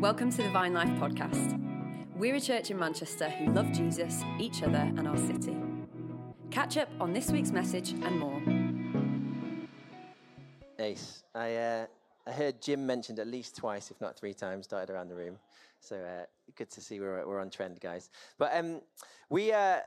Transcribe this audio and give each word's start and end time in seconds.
Welcome 0.00 0.30
to 0.30 0.44
the 0.44 0.50
Vine 0.50 0.74
Life 0.74 0.90
podcast. 1.00 1.60
We're 2.14 2.36
a 2.36 2.40
church 2.40 2.70
in 2.70 2.78
Manchester 2.78 3.28
who 3.30 3.52
love 3.52 3.72
Jesus, 3.72 4.22
each 4.38 4.62
other, 4.62 4.78
and 4.96 5.08
our 5.08 5.16
city. 5.16 5.56
Catch 6.52 6.76
up 6.76 6.88
on 7.00 7.12
this 7.12 7.32
week's 7.32 7.50
message 7.50 7.90
and 7.90 8.16
more. 8.16 8.40
Ace. 10.78 11.24
I, 11.34 11.56
uh, 11.56 11.86
I 12.28 12.30
heard 12.30 12.62
gym 12.62 12.86
mentioned 12.86 13.18
at 13.18 13.26
least 13.26 13.56
twice, 13.56 13.90
if 13.90 14.00
not 14.00 14.16
three 14.16 14.34
times, 14.34 14.68
dotted 14.68 14.90
around 14.90 15.08
the 15.08 15.16
room. 15.16 15.36
So 15.80 15.96
uh, 15.96 16.26
good 16.54 16.70
to 16.70 16.80
see 16.80 17.00
we're, 17.00 17.26
we're 17.26 17.40
on 17.40 17.50
trend, 17.50 17.80
guys. 17.80 18.08
But 18.38 18.56
um, 18.56 18.82
we, 19.30 19.50
uh, 19.50 19.78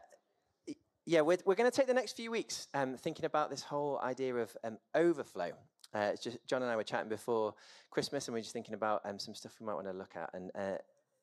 yeah, 1.06 1.22
we're, 1.22 1.38
we're 1.46 1.56
going 1.56 1.72
to 1.72 1.76
take 1.76 1.88
the 1.88 1.94
next 1.94 2.18
few 2.18 2.32
weeks 2.32 2.68
um, 2.74 2.98
thinking 2.98 3.24
about 3.24 3.50
this 3.50 3.62
whole 3.62 3.98
idea 4.04 4.36
of 4.36 4.58
um, 4.66 4.78
overflow. 4.94 5.54
Uh, 5.94 6.14
just 6.22 6.38
John 6.48 6.62
and 6.62 6.72
I 6.72 6.76
were 6.76 6.84
chatting 6.84 7.10
before 7.10 7.54
Christmas, 7.90 8.28
and 8.28 8.34
we 8.34 8.40
are 8.40 8.44
just 8.44 8.54
thinking 8.54 8.74
about 8.74 9.02
um, 9.06 9.20
some 9.20 9.36
stuff 9.36 9.54
we 9.60 9.66
might 9.66 9.76
want 9.76 9.88
to 9.88 9.94
look 9.94 10.16
at. 10.16 10.30
And 10.34 10.52
uh, 10.56 10.78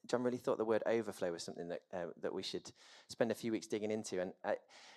John 0.06 0.22
really 0.22 0.38
thought 0.38 0.58
the 0.58 0.64
word 0.64 0.82
overflow 0.86 1.32
was 1.32 1.42
something 1.42 1.68
that 1.68 1.80
uh, 1.92 2.06
that 2.22 2.32
we 2.32 2.42
should 2.42 2.70
spend 3.08 3.30
a 3.30 3.34
few 3.34 3.52
weeks 3.52 3.66
digging 3.66 3.90
into, 3.90 4.20
and 4.20 4.32
uh, 4.44 4.52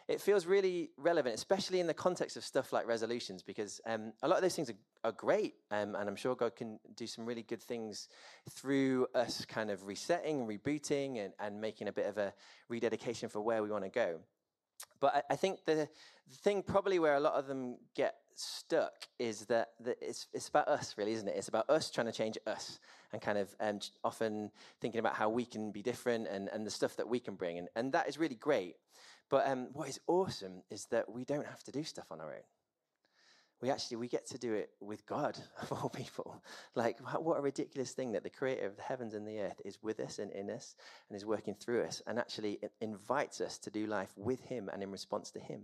it 0.08 0.22
feels 0.22 0.46
really 0.46 0.92
relevant, 0.98 1.36
especially 1.36 1.80
in 1.80 1.88
the 1.88 1.94
context 1.94 2.38
of 2.38 2.44
stuff 2.44 2.74
like 2.74 2.88
resolutions, 2.88 3.42
because 3.44 3.82
um, 3.86 4.14
a 4.24 4.28
lot 4.28 4.38
of 4.38 4.42
those 4.42 4.56
things 4.56 4.70
are, 4.70 4.76
are 5.04 5.12
great, 5.12 5.56
um, 5.72 5.96
and 5.96 6.10
I'm 6.10 6.16
sure 6.16 6.36
God 6.36 6.56
can 6.56 6.80
do 6.96 7.08
some 7.08 7.26
really 7.26 7.44
good 7.44 7.62
things 7.62 8.10
through 8.50 9.08
us, 9.16 9.46
kind 9.46 9.70
of 9.70 9.86
resetting, 9.86 10.48
rebooting, 10.48 11.24
and, 11.24 11.34
and 11.40 11.60
making 11.60 11.88
a 11.88 11.94
bit 11.94 12.08
of 12.08 12.18
a 12.18 12.34
rededication 12.70 13.30
for 13.30 13.42
where 13.42 13.64
we 13.64 13.70
want 13.70 13.84
to 13.84 13.90
go. 13.90 14.20
But 15.00 15.16
I, 15.16 15.34
I 15.34 15.36
think 15.36 15.66
the, 15.66 15.88
the 16.30 16.36
thing 16.44 16.64
probably 16.64 17.00
where 17.00 17.16
a 17.16 17.20
lot 17.20 17.34
of 17.34 17.48
them 17.48 17.78
get 17.96 18.16
stuck 18.36 18.94
is 19.20 19.46
that, 19.46 19.70
that 19.82 19.98
it's, 20.02 20.28
it's 20.34 20.48
about 20.48 20.68
us, 20.68 20.96
really, 20.98 21.14
isn't 21.14 21.28
it? 21.28 21.36
It's 21.36 21.48
about 21.48 21.70
us 21.70 21.92
trying 21.92 22.08
to 22.08 22.14
change 22.14 22.38
us 22.48 22.80
and 23.12 23.22
kind 23.22 23.38
of 23.38 23.54
um, 23.60 23.80
often 24.04 24.52
thinking 24.80 25.00
about 25.00 25.16
how 25.16 25.30
we 25.30 25.46
can 25.46 25.72
be 25.72 25.82
different 25.82 26.28
and, 26.28 26.50
and 26.50 26.66
the 26.66 26.72
stuff 26.72 26.96
that 26.98 27.08
we 27.08 27.20
can 27.20 27.36
bring. 27.36 27.58
And, 27.58 27.68
and 27.76 27.94
that 27.94 28.08
is 28.08 28.18
really 28.18 28.36
great. 28.36 28.76
But 29.30 29.48
um, 29.48 29.70
what 29.74 29.90
is 29.90 30.00
awesome 30.08 30.64
is 30.70 30.86
that 30.92 31.10
we 31.10 31.26
don't 31.26 31.46
have 31.46 31.64
to 31.64 31.72
do 31.72 31.84
stuff 31.84 32.06
on 32.12 32.20
our 32.20 32.34
own. 32.34 32.44
We 33.62 33.70
actually 33.70 33.98
we 33.98 34.08
get 34.08 34.26
to 34.28 34.38
do 34.38 34.54
it 34.54 34.72
with 34.80 35.06
God 35.06 35.38
of 35.62 35.72
all 35.72 35.90
people. 35.90 36.42
Like 36.76 37.00
what 37.20 37.38
a 37.38 37.42
ridiculous 37.42 37.92
thing 37.92 38.12
that 38.14 38.24
the 38.24 38.30
Creator 38.30 38.66
of 38.66 38.76
the 38.76 38.82
heavens 38.82 39.14
and 39.14 39.28
the 39.28 39.40
earth 39.40 39.62
is 39.64 39.78
with 39.82 40.00
us 40.00 40.20
and 40.20 40.32
in 40.32 40.50
us 40.50 40.76
and 41.10 41.16
is 41.16 41.26
working 41.26 41.54
through 41.54 41.84
us 41.84 42.02
and 42.08 42.18
actually 42.18 42.60
invites 42.82 43.42
us 43.42 43.58
to 43.60 43.70
do 43.70 43.86
life 43.86 44.12
with 44.16 44.44
Him 44.46 44.70
and 44.74 44.82
in 44.82 44.92
response 44.92 45.32
to 45.32 45.40
Him. 45.40 45.62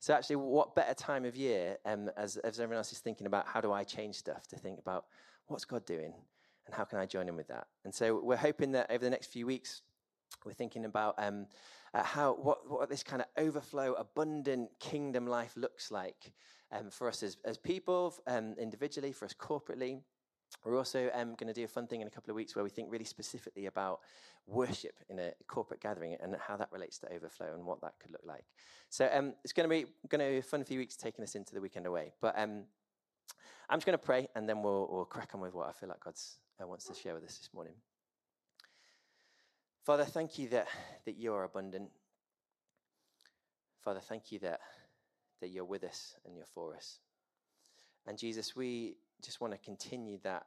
So 0.00 0.14
actually, 0.14 0.36
what 0.36 0.74
better 0.76 0.94
time 0.94 1.24
of 1.24 1.34
year, 1.34 1.76
um, 1.84 2.10
as, 2.16 2.36
as 2.38 2.60
everyone 2.60 2.78
else 2.78 2.92
is 2.92 3.00
thinking 3.00 3.26
about 3.26 3.46
how 3.48 3.60
do 3.60 3.72
I 3.72 3.82
change 3.82 4.14
stuff, 4.14 4.46
to 4.48 4.56
think 4.56 4.78
about 4.78 5.06
what's 5.48 5.64
God 5.64 5.84
doing 5.86 6.14
and 6.66 6.74
how 6.74 6.84
can 6.84 6.98
I 6.98 7.06
join 7.06 7.28
in 7.28 7.36
with 7.36 7.48
that? 7.48 7.66
And 7.84 7.92
so 7.92 8.20
we're 8.22 8.36
hoping 8.36 8.72
that 8.72 8.90
over 8.90 9.04
the 9.04 9.10
next 9.10 9.26
few 9.26 9.44
weeks, 9.44 9.82
we're 10.44 10.52
thinking 10.52 10.84
about 10.84 11.16
um, 11.18 11.46
uh, 11.94 12.04
how 12.04 12.34
what, 12.34 12.70
what 12.70 12.88
this 12.88 13.02
kind 13.02 13.22
of 13.22 13.28
overflow, 13.42 13.94
abundant 13.94 14.70
kingdom 14.78 15.26
life 15.26 15.56
looks 15.56 15.90
like 15.90 16.32
um, 16.72 16.90
for 16.90 17.08
us 17.08 17.22
as, 17.22 17.36
as 17.44 17.58
people, 17.58 18.14
um, 18.26 18.54
individually, 18.58 19.12
for 19.12 19.24
us 19.24 19.34
corporately. 19.34 20.00
We're 20.64 20.76
also 20.76 21.10
um, 21.14 21.34
going 21.34 21.48
to 21.48 21.52
do 21.52 21.64
a 21.64 21.68
fun 21.68 21.86
thing 21.86 22.00
in 22.00 22.06
a 22.06 22.10
couple 22.10 22.30
of 22.30 22.36
weeks 22.36 22.56
where 22.56 22.64
we 22.64 22.70
think 22.70 22.90
really 22.90 23.04
specifically 23.04 23.66
about 23.66 24.00
worship 24.46 24.94
in 25.10 25.18
a 25.18 25.32
corporate 25.46 25.80
gathering 25.80 26.16
and 26.22 26.34
how 26.40 26.56
that 26.56 26.68
relates 26.72 26.98
to 27.00 27.12
overflow 27.12 27.52
and 27.54 27.64
what 27.64 27.80
that 27.82 27.94
could 28.00 28.10
look 28.10 28.24
like. 28.24 28.44
So 28.88 29.10
um, 29.12 29.34
it's 29.44 29.52
going 29.52 29.68
to 29.68 29.74
be 29.74 29.84
going 30.08 30.24
to 30.24 30.30
be 30.30 30.38
a 30.38 30.42
fun 30.42 30.64
few 30.64 30.78
weeks 30.78 30.96
taking 30.96 31.22
us 31.22 31.34
into 31.34 31.54
the 31.54 31.60
weekend 31.60 31.86
away. 31.86 32.12
But 32.20 32.38
um, 32.38 32.64
I'm 33.68 33.78
just 33.78 33.86
going 33.86 33.98
to 33.98 34.04
pray 34.04 34.28
and 34.34 34.48
then 34.48 34.62
we'll, 34.62 34.88
we'll 34.90 35.04
crack 35.04 35.34
on 35.34 35.40
with 35.40 35.54
what 35.54 35.68
I 35.68 35.72
feel 35.72 35.90
like 35.90 36.00
God 36.00 36.14
uh, 36.62 36.66
wants 36.66 36.86
to 36.86 36.94
share 36.94 37.14
with 37.14 37.24
us 37.24 37.36
this 37.36 37.50
morning. 37.52 37.74
Father, 39.84 40.04
thank 40.04 40.38
you 40.38 40.48
that, 40.48 40.68
that 41.04 41.16
you 41.16 41.34
are 41.34 41.44
abundant. 41.44 41.90
Father, 43.82 44.00
thank 44.00 44.32
you 44.32 44.38
that, 44.40 44.60
that 45.40 45.48
you're 45.48 45.64
with 45.64 45.84
us 45.84 46.14
and 46.24 46.36
you're 46.36 46.46
for 46.46 46.74
us. 46.74 46.98
And 48.06 48.18
Jesus, 48.18 48.56
we 48.56 48.96
just 49.22 49.40
want 49.40 49.52
to 49.52 49.58
continue 49.58 50.18
that 50.22 50.46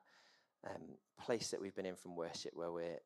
um, 0.67 0.81
place 1.19 1.49
that 1.49 1.61
we've 1.61 1.75
been 1.75 1.85
in 1.85 1.95
from 1.95 2.15
worship 2.15 2.51
where 2.55 2.71
we're 2.71 2.99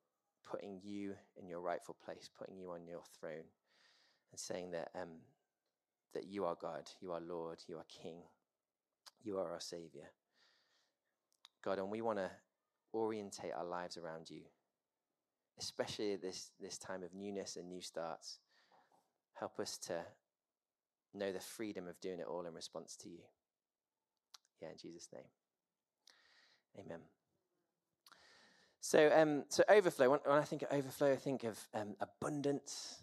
putting 0.49 0.79
you 0.83 1.15
in 1.37 1.47
your 1.47 1.61
rightful 1.61 1.95
place, 2.05 2.29
putting 2.37 2.57
you 2.57 2.71
on 2.71 2.87
your 2.87 3.01
throne, 3.19 3.45
and 4.31 4.39
saying 4.39 4.71
that, 4.71 4.89
um, 4.95 5.09
that 6.13 6.27
you 6.27 6.45
are 6.45 6.55
God, 6.59 6.89
you 7.01 7.11
are 7.11 7.21
Lord, 7.21 7.59
you 7.67 7.77
are 7.77 7.85
King, 7.89 8.17
you 9.23 9.37
are 9.37 9.51
our 9.51 9.59
Savior. 9.59 10.11
God, 11.63 11.79
and 11.79 11.89
we 11.89 12.01
want 12.01 12.19
to 12.19 12.29
orientate 12.93 13.51
our 13.57 13.65
lives 13.65 13.97
around 13.97 14.29
you, 14.29 14.41
especially 15.59 16.15
this, 16.15 16.51
this 16.61 16.77
time 16.77 17.03
of 17.03 17.13
newness 17.13 17.55
and 17.55 17.67
new 17.67 17.81
starts. 17.81 18.39
Help 19.33 19.59
us 19.59 19.77
to 19.79 20.01
know 21.13 21.31
the 21.31 21.39
freedom 21.39 21.87
of 21.87 21.99
doing 22.01 22.19
it 22.19 22.25
all 22.27 22.45
in 22.45 22.53
response 22.53 22.95
to 22.97 23.09
you. 23.09 23.19
Yeah, 24.61 24.69
in 24.69 24.77
Jesus' 24.77 25.09
name. 25.13 25.23
Amen. 26.79 26.99
So, 28.81 29.11
um, 29.15 29.45
so 29.49 29.63
overflow. 29.69 30.09
When, 30.11 30.19
when, 30.25 30.37
I 30.37 30.43
think 30.43 30.61
of 30.61 30.67
overflow, 30.71 31.13
I 31.13 31.15
think 31.15 31.43
of 31.43 31.59
um, 31.73 31.95
abundance. 31.99 33.01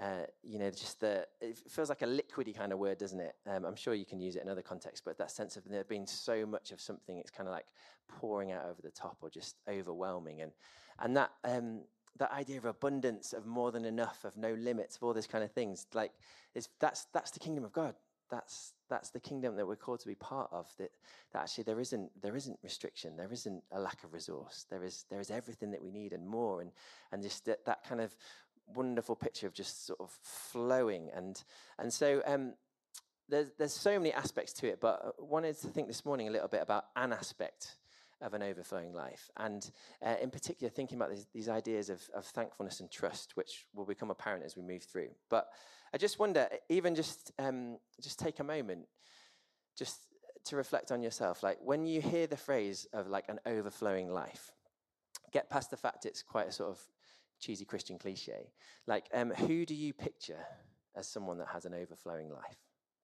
Uh, 0.00 0.26
you 0.42 0.58
know, 0.58 0.70
just 0.70 1.00
the 1.00 1.24
it 1.40 1.56
feels 1.68 1.88
like 1.88 2.02
a 2.02 2.06
liquidy 2.06 2.56
kind 2.56 2.72
of 2.72 2.78
word, 2.78 2.98
doesn't 2.98 3.20
it? 3.20 3.34
Um, 3.46 3.64
I'm 3.64 3.76
sure 3.76 3.94
you 3.94 4.04
can 4.04 4.20
use 4.20 4.34
it 4.36 4.42
in 4.42 4.48
other 4.48 4.62
contexts, 4.62 5.02
but 5.04 5.18
that 5.18 5.30
sense 5.30 5.56
of 5.56 5.64
there 5.68 5.84
being 5.84 6.06
so 6.06 6.44
much 6.44 6.72
of 6.72 6.80
something, 6.80 7.16
it's 7.16 7.30
kind 7.30 7.48
of 7.48 7.52
like 7.52 7.66
pouring 8.08 8.50
out 8.50 8.64
over 8.64 8.82
the 8.82 8.90
top 8.90 9.18
or 9.22 9.30
just 9.30 9.56
overwhelming, 9.68 10.40
and 10.42 10.52
and 11.00 11.16
that 11.16 11.30
um, 11.44 11.82
that 12.18 12.32
idea 12.32 12.58
of 12.58 12.64
abundance, 12.64 13.32
of 13.32 13.46
more 13.46 13.72
than 13.72 13.84
enough, 13.84 14.24
of 14.24 14.36
no 14.36 14.54
limits, 14.54 14.96
of 14.96 15.02
all 15.02 15.12
these 15.12 15.26
kind 15.26 15.44
of 15.44 15.52
things, 15.52 15.86
like 15.94 16.12
is 16.54 16.68
that's 16.80 17.06
that's 17.12 17.30
the 17.30 17.40
kingdom 17.40 17.64
of 17.64 17.72
God. 17.72 17.94
That's 18.30 18.72
that's 18.88 19.10
the 19.10 19.20
kingdom 19.20 19.56
that 19.56 19.66
we're 19.66 19.76
called 19.76 20.00
to 20.00 20.06
be 20.06 20.14
part 20.14 20.48
of. 20.52 20.68
That, 20.78 20.90
that 21.32 21.42
actually 21.42 21.64
there 21.64 21.80
isn't 21.80 22.10
there 22.22 22.36
isn't 22.36 22.58
restriction, 22.62 23.16
there 23.16 23.32
isn't 23.32 23.62
a 23.72 23.80
lack 23.80 24.02
of 24.04 24.12
resource. 24.12 24.66
There 24.70 24.84
is 24.84 25.04
there 25.10 25.20
is 25.20 25.30
everything 25.30 25.70
that 25.72 25.82
we 25.82 25.90
need 25.90 26.12
and 26.12 26.26
more, 26.26 26.60
and 26.60 26.70
and 27.12 27.22
just 27.22 27.44
that, 27.46 27.64
that 27.66 27.84
kind 27.86 28.00
of 28.00 28.14
wonderful 28.66 29.16
picture 29.16 29.46
of 29.46 29.52
just 29.52 29.86
sort 29.86 30.00
of 30.00 30.10
flowing 30.22 31.10
and 31.14 31.44
and 31.78 31.92
so 31.92 32.22
um, 32.24 32.54
there's 33.28 33.50
there's 33.58 33.72
so 33.72 33.98
many 33.98 34.12
aspects 34.12 34.52
to 34.54 34.68
it, 34.68 34.80
but 34.80 35.00
I 35.04 35.22
wanted 35.22 35.58
to 35.60 35.68
think 35.68 35.88
this 35.88 36.04
morning 36.04 36.28
a 36.28 36.30
little 36.30 36.48
bit 36.48 36.62
about 36.62 36.86
an 36.96 37.12
aspect 37.12 37.76
of 38.20 38.34
an 38.34 38.42
overflowing 38.42 38.92
life, 38.92 39.30
and 39.36 39.70
uh, 40.04 40.16
in 40.20 40.30
particular 40.30 40.70
thinking 40.70 40.96
about 40.96 41.10
these, 41.10 41.26
these 41.34 41.48
ideas 41.48 41.90
of, 41.90 42.02
of 42.14 42.24
thankfulness 42.24 42.80
and 42.80 42.90
trust, 42.90 43.36
which 43.36 43.66
will 43.74 43.84
become 43.84 44.10
apparent 44.10 44.44
as 44.44 44.56
we 44.56 44.62
move 44.62 44.82
through. 44.82 45.10
But 45.28 45.48
I 45.92 45.98
just 45.98 46.18
wonder, 46.18 46.48
even 46.68 46.94
just 46.94 47.32
um, 47.38 47.78
just 48.00 48.18
take 48.18 48.40
a 48.40 48.44
moment, 48.44 48.86
just 49.76 49.98
to 50.46 50.56
reflect 50.56 50.92
on 50.92 51.02
yourself. 51.02 51.42
Like 51.42 51.58
when 51.62 51.86
you 51.86 52.00
hear 52.00 52.26
the 52.26 52.36
phrase 52.36 52.86
of 52.92 53.08
like 53.08 53.28
an 53.28 53.40
overflowing 53.46 54.10
life, 54.10 54.52
get 55.32 55.50
past 55.50 55.70
the 55.70 55.76
fact 55.76 56.06
it's 56.06 56.22
quite 56.22 56.48
a 56.48 56.52
sort 56.52 56.70
of 56.70 56.80
cheesy 57.40 57.64
Christian 57.64 57.98
cliche. 57.98 58.52
Like, 58.86 59.06
um, 59.12 59.30
who 59.30 59.66
do 59.66 59.74
you 59.74 59.92
picture 59.92 60.44
as 60.96 61.08
someone 61.08 61.38
that 61.38 61.48
has 61.48 61.64
an 61.64 61.74
overflowing 61.74 62.30
life? 62.30 62.56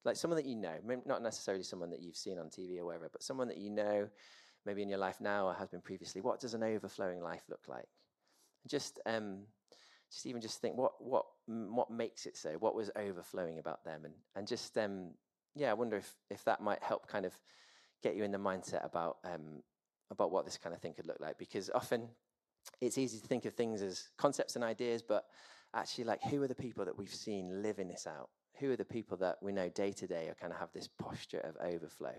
Like 0.04 0.16
someone 0.16 0.36
that 0.36 0.46
you 0.46 0.56
know, 0.56 0.76
not 1.04 1.22
necessarily 1.22 1.62
someone 1.62 1.90
that 1.90 2.00
you've 2.00 2.16
seen 2.16 2.38
on 2.38 2.46
TV 2.46 2.78
or 2.78 2.86
wherever, 2.86 3.10
but 3.12 3.22
someone 3.22 3.48
that 3.48 3.58
you 3.58 3.70
know, 3.70 4.08
maybe 4.66 4.82
in 4.82 4.88
your 4.88 4.98
life 4.98 5.20
now 5.20 5.48
or 5.48 5.54
has 5.54 5.68
been 5.68 5.80
previously. 5.80 6.20
What 6.20 6.40
does 6.40 6.54
an 6.54 6.62
overflowing 6.62 7.22
life 7.22 7.42
look 7.48 7.68
like? 7.68 7.88
Just, 8.68 9.00
um, 9.06 9.46
just 10.10 10.26
even 10.26 10.40
just 10.40 10.60
think 10.60 10.76
what 10.76 10.92
what 10.98 11.24
what 11.46 11.90
makes 11.90 12.26
it 12.26 12.36
so. 12.36 12.50
What 12.58 12.74
was 12.74 12.90
overflowing 12.96 13.58
about 13.58 13.84
them, 13.84 14.04
and 14.04 14.14
and 14.34 14.46
just 14.46 14.76
um, 14.76 15.12
yeah, 15.54 15.70
I 15.70 15.74
wonder 15.74 15.96
if 15.96 16.14
if 16.30 16.44
that 16.44 16.60
might 16.60 16.82
help 16.82 17.06
kind 17.06 17.24
of 17.24 17.32
get 18.02 18.16
you 18.16 18.24
in 18.24 18.32
the 18.32 18.38
mindset 18.38 18.84
about 18.84 19.18
um, 19.24 19.62
about 20.10 20.32
what 20.32 20.44
this 20.44 20.58
kind 20.58 20.74
of 20.74 20.80
thing 20.80 20.94
could 20.94 21.06
look 21.06 21.20
like. 21.20 21.38
Because 21.38 21.70
often 21.74 22.08
it's 22.80 22.98
easy 22.98 23.18
to 23.20 23.26
think 23.26 23.44
of 23.44 23.54
things 23.54 23.82
as 23.82 24.08
concepts 24.18 24.56
and 24.56 24.64
ideas, 24.64 25.02
but 25.02 25.24
actually, 25.74 26.04
like, 26.04 26.22
who 26.24 26.42
are 26.42 26.48
the 26.48 26.54
people 26.54 26.84
that 26.84 26.98
we've 26.98 27.14
seen 27.14 27.62
living 27.62 27.88
this 27.88 28.06
out? 28.06 28.30
Who 28.58 28.72
are 28.72 28.76
the 28.76 28.84
people 28.84 29.16
that 29.18 29.36
we 29.40 29.52
know 29.52 29.68
day 29.68 29.92
to 29.92 30.06
day 30.06 30.28
are 30.28 30.34
kind 30.34 30.52
of 30.52 30.58
have 30.58 30.72
this 30.72 30.88
posture 30.88 31.40
of 31.40 31.56
overflow? 31.64 32.14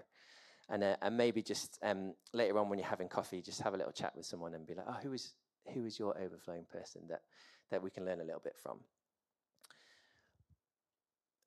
And, 0.71 0.83
uh, 0.83 0.95
and 1.01 1.15
maybe 1.15 1.43
just 1.43 1.77
um, 1.83 2.13
later 2.33 2.57
on 2.57 2.69
when 2.69 2.79
you're 2.79 2.87
having 2.87 3.09
coffee, 3.09 3.41
just 3.41 3.61
have 3.61 3.73
a 3.73 3.77
little 3.77 3.91
chat 3.91 4.15
with 4.15 4.25
someone 4.25 4.53
and 4.55 4.65
be 4.65 4.73
like, 4.73 4.85
oh, 4.87 4.97
who 5.03 5.13
is, 5.13 5.33
who 5.73 5.85
is 5.85 5.99
your 5.99 6.17
overflowing 6.17 6.65
person 6.71 7.01
that, 7.09 7.21
that 7.69 7.83
we 7.83 7.89
can 7.89 8.05
learn 8.05 8.21
a 8.21 8.23
little 8.23 8.41
bit 8.43 8.55
from? 8.57 8.79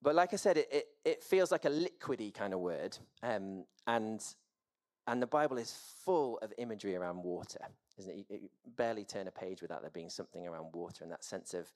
But 0.02 0.14
like 0.14 0.34
I 0.34 0.36
said, 0.36 0.58
it, 0.58 0.68
it, 0.70 0.86
it 1.04 1.24
feels 1.24 1.50
like 1.50 1.64
a 1.64 1.70
liquidy 1.70 2.32
kind 2.32 2.52
of 2.52 2.60
word. 2.60 2.96
Um, 3.22 3.64
and, 3.86 4.22
and 5.06 5.22
the 5.22 5.26
Bible 5.26 5.56
is 5.56 5.74
full 6.04 6.38
of 6.38 6.52
imagery 6.58 6.94
around 6.94 7.22
water 7.24 7.66
isn't 7.98 8.12
it? 8.12 8.26
You, 8.28 8.38
you 8.42 8.48
barely 8.76 9.04
turn 9.04 9.28
a 9.28 9.30
page 9.30 9.62
without 9.62 9.82
there 9.82 9.90
being 9.90 10.10
something 10.10 10.46
around 10.46 10.72
water 10.72 11.04
and 11.04 11.12
that 11.12 11.24
sense 11.24 11.54
of 11.54 11.72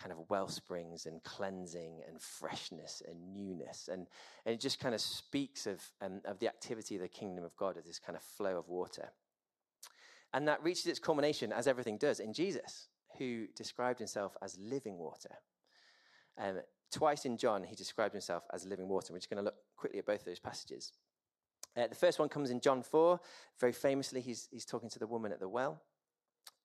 kind 0.00 0.12
of 0.12 0.18
well 0.28 0.48
springs 0.48 1.06
and 1.06 1.22
cleansing 1.24 2.00
and 2.08 2.20
freshness 2.20 3.02
and 3.06 3.34
newness. 3.34 3.88
And, 3.90 4.06
and 4.46 4.54
it 4.54 4.60
just 4.60 4.78
kind 4.78 4.94
of 4.94 5.00
speaks 5.00 5.66
of, 5.66 5.82
um, 6.00 6.20
of 6.24 6.38
the 6.38 6.48
activity 6.48 6.94
of 6.94 7.02
the 7.02 7.08
kingdom 7.08 7.44
of 7.44 7.56
God 7.56 7.76
as 7.76 7.84
this 7.84 7.98
kind 7.98 8.16
of 8.16 8.22
flow 8.22 8.56
of 8.56 8.68
water. 8.68 9.10
And 10.32 10.46
that 10.46 10.62
reaches 10.62 10.86
its 10.86 10.98
culmination, 10.98 11.52
as 11.52 11.66
everything 11.66 11.96
does, 11.96 12.20
in 12.20 12.32
Jesus, 12.32 12.88
who 13.18 13.46
described 13.56 13.98
himself 13.98 14.36
as 14.42 14.58
living 14.58 14.98
water. 14.98 15.34
Um, 16.38 16.60
twice 16.92 17.24
in 17.24 17.36
John, 17.36 17.64
he 17.64 17.74
described 17.74 18.12
himself 18.12 18.44
as 18.52 18.66
living 18.66 18.88
water. 18.88 19.12
We're 19.12 19.18
just 19.18 19.30
going 19.30 19.38
to 19.38 19.44
look 19.44 19.56
quickly 19.76 19.98
at 19.98 20.06
both 20.06 20.20
of 20.20 20.26
those 20.26 20.38
passages. 20.38 20.92
Uh, 21.76 21.86
the 21.86 21.94
first 21.94 22.18
one 22.18 22.28
comes 22.28 22.50
in 22.50 22.60
John 22.60 22.82
4. 22.82 23.18
Very 23.58 23.72
famously, 23.72 24.20
he's, 24.20 24.48
he's 24.50 24.64
talking 24.64 24.90
to 24.90 24.98
the 24.98 25.06
woman 25.06 25.32
at 25.32 25.40
the 25.40 25.48
well. 25.48 25.80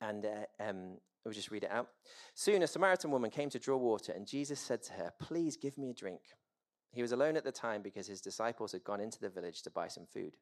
And 0.04 0.26
uh, 0.26 0.64
um, 0.64 0.98
we'll 1.24 1.34
just 1.34 1.52
read 1.52 1.64
it 1.64 1.72
out. 1.72 1.88
Soon 2.34 2.64
a 2.64 2.68
Samaritan 2.68 3.12
woman 3.12 3.32
came 3.32 3.50
to 3.50 3.60
draw 3.60 3.78
water, 3.78 4.12
and 4.12 4.28
Jesus 4.28 4.60
said 4.60 4.84
to 4.84 4.94
her, 4.94 5.14
Please 5.20 5.56
give 5.56 5.78
me 5.78 5.90
a 5.90 5.94
drink. 5.94 6.22
He 6.92 7.02
was 7.02 7.14
alone 7.14 7.38
at 7.38 7.44
the 7.44 7.52
time 7.52 7.82
because 7.82 8.08
his 8.08 8.22
disciples 8.22 8.74
had 8.74 8.84
gone 8.84 9.00
into 9.00 9.20
the 9.20 9.30
village 9.30 9.62
to 9.64 9.72
buy 9.72 9.88
some 9.88 10.06
food. 10.06 10.36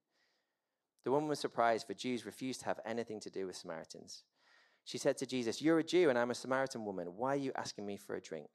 The 1.06 1.12
woman 1.12 1.30
was 1.30 1.40
surprised, 1.40 1.88
for 1.88 1.94
Jews 1.94 2.26
refused 2.26 2.62
to 2.62 2.66
have 2.66 2.80
anything 2.86 3.20
to 3.22 3.30
do 3.30 3.48
with 3.48 3.56
Samaritans. 3.56 4.24
She 4.84 4.98
said 4.98 5.18
to 5.18 5.26
Jesus, 5.26 5.62
You're 5.62 5.80
a 5.80 5.84
Jew, 5.84 6.10
and 6.10 6.18
I'm 6.18 6.32
a 6.32 6.36
Samaritan 6.36 6.84
woman. 6.84 7.08
Why 7.16 7.34
are 7.34 7.38
you 7.38 7.52
asking 7.56 7.86
me 7.86 7.98
for 7.98 8.16
a 8.16 8.22
drink? 8.22 8.50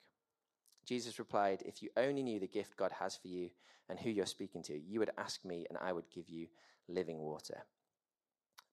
Jesus 0.87 1.19
replied, 1.19 1.63
If 1.65 1.83
you 1.83 1.89
only 1.97 2.23
knew 2.23 2.41
the 2.41 2.47
gift 2.47 2.77
God 2.77 2.93
has 2.99 3.17
for 3.17 3.29
you 3.29 3.51
and 3.89 3.99
who 3.99 4.11
you're 4.11 4.27
speaking 4.27 4.63
to, 4.65 4.79
you 4.79 4.99
would 4.99 5.11
ask 5.19 5.45
me, 5.45 5.67
and 5.69 5.79
I 5.81 5.93
would 5.93 6.11
give 6.11 6.29
you 6.29 6.49
living 6.89 7.19
water. 7.19 7.63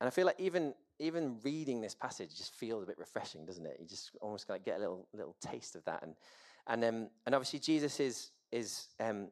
And 0.00 0.06
I 0.06 0.10
feel 0.10 0.26
like 0.26 0.40
even, 0.40 0.74
even 0.98 1.36
reading 1.42 1.80
this 1.80 1.94
passage 1.94 2.36
just 2.36 2.54
feels 2.54 2.82
a 2.82 2.86
bit 2.86 2.98
refreshing, 2.98 3.44
doesn't 3.44 3.66
it? 3.66 3.76
You 3.80 3.86
just 3.86 4.10
almost 4.20 4.48
like 4.48 4.64
get 4.64 4.76
a 4.76 4.80
little, 4.80 5.06
little 5.12 5.36
taste 5.40 5.76
of 5.76 5.84
that. 5.84 6.02
And, 6.02 6.14
and, 6.66 6.84
um, 6.84 7.10
and 7.26 7.34
obviously, 7.34 7.58
Jesus 7.58 8.00
is, 8.00 8.30
is 8.50 8.88
um, 8.98 9.28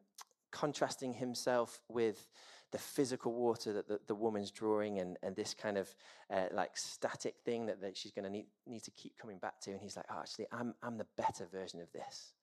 contrasting 0.51 1.15
himself 1.15 1.81
with 1.89 2.29
the 2.71 2.79
physical 2.79 3.33
water 3.33 3.73
that 3.73 3.89
the, 3.89 3.99
the 4.07 4.15
woman's 4.15 4.51
drawing 4.51 4.99
and, 4.99 5.17
and 5.23 5.35
this 5.35 5.55
kind 5.55 5.79
of 5.79 5.95
uh, 6.31 6.47
like 6.53 6.77
static 6.77 7.37
thing 7.45 7.65
that, 7.67 7.81
that 7.81 7.97
she's 7.97 8.13
going 8.13 8.25
to 8.25 8.31
need, 8.31 8.47
need 8.67 8.83
to 8.83 8.91
keep 8.91 9.17
coming 9.17 9.39
back 9.39 9.59
to. 9.61 9.71
And 9.71 9.81
he's 9.81 9.97
like, 9.97 10.05
oh, 10.11 10.19
actually, 10.21 10.47
I'm, 10.53 10.75
I'm 10.83 10.99
the 10.99 11.07
better 11.17 11.47
version 11.51 11.81
of 11.81 11.91
this. 11.93 12.35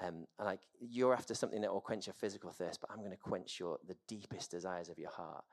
Um, 0.00 0.26
like, 0.38 0.60
you're 0.78 1.12
after 1.12 1.34
something 1.34 1.60
that 1.62 1.72
will 1.72 1.80
quench 1.80 2.06
your 2.06 2.14
physical 2.14 2.52
thirst, 2.52 2.80
but 2.80 2.90
I'm 2.92 2.98
going 2.98 3.10
to 3.10 3.16
quench 3.16 3.58
your, 3.58 3.78
the 3.88 3.96
deepest 4.06 4.52
desires 4.52 4.88
of 4.88 4.98
your 4.98 5.10
heart. 5.10 5.44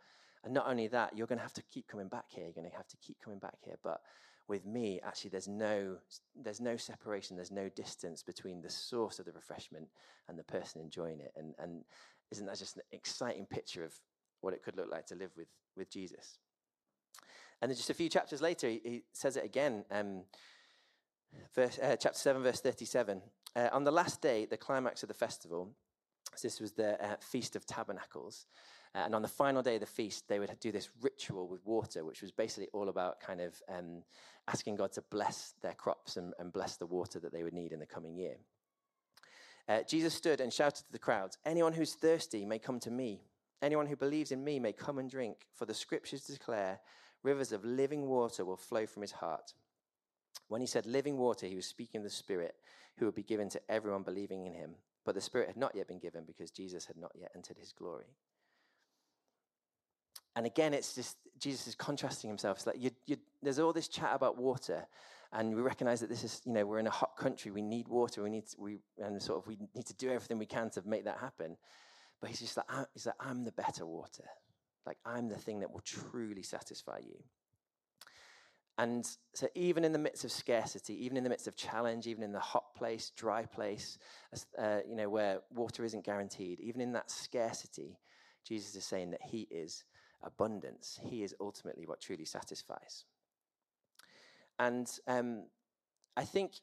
And 0.45 0.53
not 0.53 0.67
only 0.67 0.87
that, 0.89 1.17
you're 1.17 1.25
going 1.25 1.39
to 1.39 1.43
have 1.43 1.53
to 1.53 1.63
keep 1.63 1.87
coming 1.87 2.07
back 2.07 2.25
here. 2.29 2.43
You're 2.43 2.53
going 2.53 2.69
to 2.69 2.77
have 2.77 2.87
to 2.87 2.97
keep 2.97 3.17
coming 3.19 3.39
back 3.39 3.57
here. 3.65 3.77
But 3.83 4.01
with 4.47 4.63
me, 4.63 5.01
actually, 5.03 5.31
there's 5.31 5.47
no, 5.47 5.97
there's 6.39 6.61
no 6.61 6.77
separation, 6.77 7.35
there's 7.35 7.51
no 7.51 7.67
distance 7.69 8.21
between 8.21 8.61
the 8.61 8.69
source 8.69 9.17
of 9.17 9.25
the 9.25 9.31
refreshment 9.31 9.87
and 10.29 10.37
the 10.37 10.43
person 10.43 10.81
enjoying 10.81 11.19
it. 11.19 11.33
And, 11.35 11.55
and 11.57 11.83
isn't 12.31 12.45
that 12.45 12.59
just 12.59 12.75
an 12.75 12.83
exciting 12.91 13.47
picture 13.47 13.83
of 13.83 13.95
what 14.41 14.53
it 14.53 14.61
could 14.61 14.77
look 14.77 14.91
like 14.91 15.07
to 15.07 15.15
live 15.15 15.31
with, 15.35 15.47
with 15.75 15.89
Jesus? 15.89 16.37
And 17.59 17.71
then 17.71 17.75
just 17.75 17.89
a 17.89 17.95
few 17.95 18.07
chapters 18.07 18.39
later, 18.39 18.69
he, 18.69 18.81
he 18.83 19.03
says 19.13 19.37
it 19.37 19.45
again. 19.45 19.83
Um, 19.89 20.25
verse, 21.55 21.79
uh, 21.81 21.95
chapter 21.99 22.19
7, 22.19 22.43
verse 22.43 22.61
37. 22.61 23.19
Uh, 23.55 23.69
on 23.71 23.83
the 23.83 23.91
last 23.91 24.21
day, 24.21 24.45
the 24.45 24.57
climax 24.57 25.01
of 25.01 25.07
the 25.07 25.15
festival, 25.15 25.71
so 26.35 26.47
this 26.47 26.59
was 26.59 26.73
the 26.73 27.03
uh, 27.03 27.15
Feast 27.19 27.55
of 27.55 27.65
Tabernacles. 27.65 28.47
Uh, 28.93 28.99
and 28.99 29.15
on 29.15 29.21
the 29.21 29.27
final 29.27 29.61
day 29.61 29.75
of 29.75 29.81
the 29.81 29.85
feast, 29.85 30.27
they 30.29 30.39
would 30.39 30.49
do 30.61 30.71
this 30.71 30.89
ritual 31.01 31.47
with 31.47 31.65
water, 31.65 32.05
which 32.05 32.21
was 32.21 32.31
basically 32.31 32.69
all 32.71 32.87
about 32.87 33.19
kind 33.19 33.41
of 33.41 33.61
um, 33.67 34.03
asking 34.47 34.77
God 34.77 34.93
to 34.93 35.01
bless 35.11 35.53
their 35.61 35.73
crops 35.73 36.15
and, 36.15 36.33
and 36.39 36.53
bless 36.53 36.77
the 36.77 36.85
water 36.85 37.19
that 37.19 37.33
they 37.33 37.43
would 37.43 37.53
need 37.53 37.73
in 37.73 37.79
the 37.79 37.85
coming 37.85 38.15
year. 38.15 38.37
Uh, 39.67 39.81
Jesus 39.81 40.13
stood 40.13 40.39
and 40.39 40.53
shouted 40.53 40.85
to 40.85 40.91
the 40.91 40.99
crowds 40.99 41.37
Anyone 41.45 41.73
who's 41.73 41.93
thirsty 41.93 42.45
may 42.45 42.59
come 42.59 42.79
to 42.81 42.91
me. 42.91 43.21
Anyone 43.61 43.87
who 43.87 43.95
believes 43.95 44.31
in 44.31 44.43
me 44.43 44.59
may 44.59 44.71
come 44.71 44.99
and 44.99 45.09
drink, 45.09 45.37
for 45.53 45.65
the 45.65 45.73
scriptures 45.73 46.23
declare 46.23 46.79
rivers 47.23 47.51
of 47.51 47.65
living 47.65 48.07
water 48.07 48.45
will 48.45 48.57
flow 48.57 48.85
from 48.85 49.01
his 49.01 49.13
heart. 49.13 49.53
When 50.47 50.61
he 50.61 50.67
said 50.67 50.85
living 50.85 51.17
water, 51.17 51.47
he 51.47 51.55
was 51.55 51.65
speaking 51.65 51.99
of 51.99 52.03
the 52.03 52.09
Spirit 52.09 52.55
who 52.97 53.05
would 53.05 53.15
be 53.15 53.23
given 53.23 53.49
to 53.49 53.61
everyone 53.69 54.03
believing 54.03 54.45
in 54.45 54.53
him. 54.53 54.75
But 55.05 55.15
the 55.15 55.21
Spirit 55.21 55.47
had 55.47 55.57
not 55.57 55.75
yet 55.75 55.87
been 55.87 55.99
given 55.99 56.23
because 56.25 56.51
Jesus 56.51 56.85
had 56.85 56.97
not 56.97 57.11
yet 57.15 57.31
entered 57.35 57.57
his 57.57 57.71
glory. 57.71 58.17
And 60.35 60.45
again, 60.45 60.73
it's 60.73 60.95
just 60.95 61.17
Jesus 61.39 61.67
is 61.67 61.75
contrasting 61.75 62.29
himself. 62.29 62.57
It's 62.57 62.67
like 62.67 62.81
you, 62.81 62.91
you, 63.05 63.17
there's 63.41 63.59
all 63.59 63.71
this 63.71 63.87
chat 63.87 64.11
about 64.13 64.37
water, 64.37 64.85
and 65.31 65.55
we 65.55 65.61
recognize 65.61 66.01
that 66.01 66.09
this 66.09 66.23
is, 66.23 66.41
you 66.45 66.51
know, 66.51 66.65
we're 66.65 66.79
in 66.79 66.87
a 66.87 66.91
hot 66.91 67.15
country. 67.17 67.51
We 67.51 67.61
need 67.61 67.87
water. 67.87 68.23
We 68.23 68.29
need, 68.29 68.47
to, 68.47 68.55
we, 68.59 68.79
and 69.01 69.21
sort 69.21 69.39
of, 69.39 69.47
we 69.47 69.57
need 69.75 69.85
to 69.85 69.93
do 69.93 70.09
everything 70.09 70.37
we 70.37 70.45
can 70.45 70.69
to 70.71 70.81
make 70.85 71.05
that 71.05 71.19
happen. 71.19 71.57
But 72.19 72.29
he's 72.29 72.39
just 72.39 72.57
like, 72.57 72.65
he's 72.93 73.05
like, 73.05 73.15
I'm 73.19 73.43
the 73.43 73.51
better 73.51 73.85
water. 73.85 74.25
Like, 74.85 74.97
I'm 75.05 75.29
the 75.29 75.37
thing 75.37 75.59
that 75.61 75.71
will 75.71 75.81
truly 75.81 76.43
satisfy 76.43 76.99
you. 76.99 77.17
And 78.77 79.07
so, 79.33 79.47
even 79.55 79.85
in 79.85 79.93
the 79.93 79.99
midst 79.99 80.25
of 80.25 80.31
scarcity, 80.31 81.05
even 81.05 81.15
in 81.15 81.23
the 81.23 81.29
midst 81.29 81.47
of 81.47 81.55
challenge, 81.55 82.07
even 82.07 82.23
in 82.23 82.33
the 82.33 82.39
hot 82.39 82.75
place, 82.75 83.11
dry 83.15 83.45
place, 83.45 83.97
uh, 84.57 84.79
you 84.87 84.95
know, 84.95 85.07
where 85.07 85.39
water 85.53 85.85
isn't 85.85 86.03
guaranteed, 86.03 86.59
even 86.59 86.81
in 86.81 86.91
that 86.91 87.09
scarcity, 87.09 87.97
Jesus 88.45 88.75
is 88.75 88.83
saying 88.83 89.11
that 89.11 89.21
He 89.23 89.47
is 89.49 89.85
abundance. 90.23 90.99
He 91.03 91.23
is 91.23 91.33
ultimately 91.39 91.85
what 91.85 92.01
truly 92.01 92.25
satisfies. 92.25 93.05
And 94.59 94.89
um, 95.07 95.45
I 96.17 96.25
think 96.25 96.53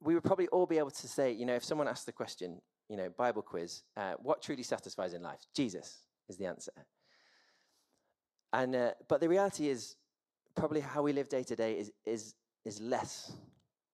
we 0.00 0.14
would 0.14 0.24
probably 0.24 0.48
all 0.48 0.66
be 0.66 0.78
able 0.78 0.90
to 0.90 1.08
say, 1.08 1.32
you 1.32 1.46
know, 1.46 1.54
if 1.54 1.64
someone 1.64 1.88
asked 1.88 2.06
the 2.06 2.12
question, 2.12 2.60
you 2.88 2.96
know, 2.96 3.08
Bible 3.08 3.42
quiz, 3.42 3.82
uh, 3.96 4.14
what 4.22 4.42
truly 4.42 4.62
satisfies 4.62 5.14
in 5.14 5.22
life? 5.22 5.40
Jesus 5.56 5.98
is 6.28 6.36
the 6.36 6.46
answer. 6.46 6.72
And 8.52 8.76
uh, 8.76 8.90
but 9.08 9.20
the 9.20 9.28
reality 9.28 9.68
is, 9.68 9.96
probably 10.54 10.80
how 10.80 11.02
we 11.02 11.12
live 11.12 11.28
day 11.28 11.42
to 11.42 11.56
day 11.56 11.78
is 11.78 11.90
is 12.04 12.34
is 12.64 12.80
less 12.80 13.32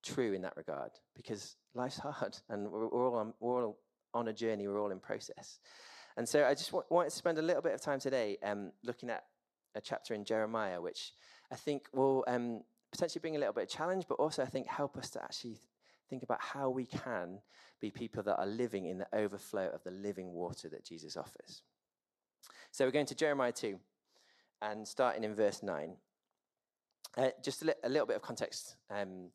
true 0.03 0.33
in 0.33 0.43
that 0.43 0.57
regard 0.57 0.91
because 1.15 1.57
life's 1.75 1.99
hard 2.03 2.39
and 2.49 2.71
we're, 2.71 2.89
we're 2.89 3.09
all 3.09 3.17
on, 3.17 3.35
we're 3.41 3.65
all 3.65 3.79
on 4.15 4.29
a 4.29 4.33
journey. 4.33 4.67
We're 4.67 4.81
all 4.81 4.91
in 4.91 5.01
process. 5.01 5.59
And 6.17 6.29
so 6.29 6.45
I 6.45 6.55
just 6.55 6.73
want, 6.73 6.91
wanted 6.91 7.11
to 7.11 7.17
spend 7.17 7.39
a 7.39 7.43
little 7.43 7.63
bit 7.63 7.73
of 7.73 7.81
time 7.81 8.01
today 8.01 8.37
um, 8.43 8.73
looking 8.85 9.11
at 9.11 9.25
a 9.75 9.81
chapter 9.81 10.15
in 10.15 10.25
Jeremiah, 10.25 10.81
which 10.81 11.13
I 11.53 11.57
think 11.57 11.87
will 11.93 12.25
um, 12.27 12.63
potentially 12.91 13.21
bring 13.21 13.37
a 13.37 13.39
little 13.39 13.55
bit 13.55 13.65
of 13.65 13.69
challenge, 13.69 14.07
but 14.09 14.15
also 14.15 14.43
I 14.43 14.47
think 14.47 14.67
help 14.67 14.97
us 14.97 15.11
to 15.11 15.23
actually 15.23 15.59
think 16.09 16.23
about 16.23 16.41
how 16.41 16.69
we 16.71 16.87
can 16.87 17.39
be 17.81 17.91
people 17.91 18.23
that 18.25 18.37
are 18.39 18.47
living 18.47 18.87
in 18.87 18.99
the 18.99 19.07
overflow 19.13 19.71
of 19.73 19.83
the 19.85 19.93
living 19.93 20.33
water 20.33 20.69
that 20.69 20.85
Jesus 20.85 21.17
offers. 21.17 21.63
So 22.73 22.85
we're 22.85 22.91
going 22.91 23.07
to 23.07 23.15
Jeremiah 23.15 23.53
2 23.53 23.79
and 24.61 24.87
starting 24.87 25.25
in 25.25 25.35
verse 25.35 25.63
9. 25.63 25.95
Uh, 27.17 27.31
just 27.43 27.63
a, 27.63 27.67
li- 27.67 27.73
a, 27.83 27.89
little 27.89 28.07
bit 28.07 28.17
of 28.17 28.23
context. 28.23 28.77
Um, 28.89 29.31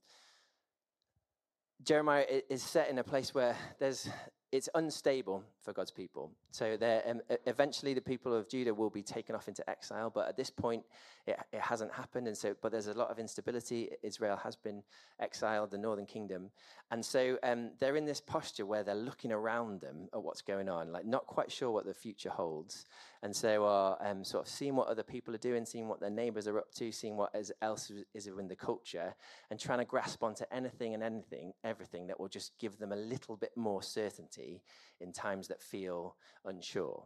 Jeremiah 1.84 2.26
is 2.50 2.64
set 2.64 2.90
in 2.90 2.98
a 2.98 3.04
place 3.04 3.34
where 3.34 3.56
there's 3.80 4.10
it's 4.52 4.70
unstable 4.74 5.44
for 5.62 5.74
God's 5.74 5.92
people. 5.92 6.32
So 6.56 6.78
um, 7.06 7.20
eventually 7.46 7.94
the 7.94 8.00
people 8.02 8.34
of 8.34 8.48
Judah 8.48 8.74
will 8.74 8.90
be 8.90 9.02
taken 9.02 9.36
off 9.36 9.50
into 9.50 9.70
exile, 9.70 10.10
but 10.10 10.30
at 10.30 10.38
this 10.38 10.50
point 10.50 10.84
it, 11.28 11.38
it, 11.52 11.60
hasn't 11.60 11.92
happened. 11.92 12.28
And 12.28 12.38
so, 12.38 12.56
but 12.62 12.72
there's 12.72 12.88
a 12.88 12.94
lot 12.94 13.10
of 13.10 13.20
instability. 13.20 13.90
Israel 14.04 14.38
has 14.38 14.56
been 14.56 14.82
exiled, 15.20 15.72
the 15.72 15.78
northern 15.78 16.06
kingdom. 16.06 16.52
And 16.92 17.04
so 17.04 17.38
um, 17.44 17.72
they're 17.80 17.98
in 17.98 18.06
this 18.06 18.22
posture 18.22 18.66
where 18.66 18.84
they're 18.84 18.96
looking 18.96 19.34
around 19.34 19.82
them 19.82 20.08
at 20.14 20.24
what's 20.24 20.42
going 20.42 20.70
on, 20.70 20.94
like 20.94 21.06
not 21.06 21.28
quite 21.28 21.52
sure 21.52 21.72
what 21.72 21.86
the 21.86 21.94
future 21.94 22.30
holds. 22.30 22.86
And 23.22 23.36
so 23.36 23.66
are 23.66 23.98
um, 24.06 24.24
sort 24.24 24.46
of 24.46 24.50
seeing 24.50 24.76
what 24.76 24.88
other 24.88 25.04
people 25.04 25.36
are 25.36 25.40
doing, 25.40 25.66
seeing 25.66 25.90
what 25.90 26.00
their 26.00 26.10
neighbors 26.10 26.48
are 26.48 26.60
up 26.60 26.72
to, 26.76 26.90
seeing 26.92 27.18
what 27.18 27.32
is, 27.36 27.52
else 27.62 27.92
is 28.14 28.28
in 28.28 28.48
the 28.48 28.56
culture, 28.56 29.14
and 29.50 29.60
trying 29.60 29.80
to 29.80 29.86
grasp 29.86 30.24
onto 30.24 30.46
anything 30.52 30.94
and 30.94 31.04
anything, 31.04 31.52
everything 31.66 32.08
that 32.08 32.18
will 32.18 32.30
just 32.30 32.58
give 32.60 32.78
them 32.78 32.92
a 32.94 32.96
little 32.96 33.36
bit 33.36 33.52
more 33.58 33.82
certainty 33.82 34.62
in 35.02 35.12
times 35.12 35.48
that 35.48 35.62
feel 35.62 36.16
unsure, 36.46 37.06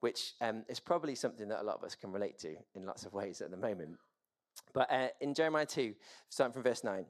which 0.00 0.34
um, 0.40 0.64
is 0.68 0.80
probably 0.80 1.14
something 1.14 1.48
that 1.48 1.62
a 1.62 1.64
lot 1.64 1.76
of 1.76 1.84
us 1.84 1.94
can 1.94 2.12
relate 2.12 2.38
to 2.40 2.54
in 2.74 2.86
lots 2.86 3.04
of 3.04 3.12
ways 3.12 3.40
at 3.40 3.50
the 3.50 3.56
moment. 3.56 3.96
But 4.72 4.92
uh, 4.92 5.08
in 5.20 5.34
Jeremiah 5.34 5.66
2, 5.66 5.94
starting 6.28 6.52
from 6.52 6.62
verse 6.62 6.84
9, 6.84 7.04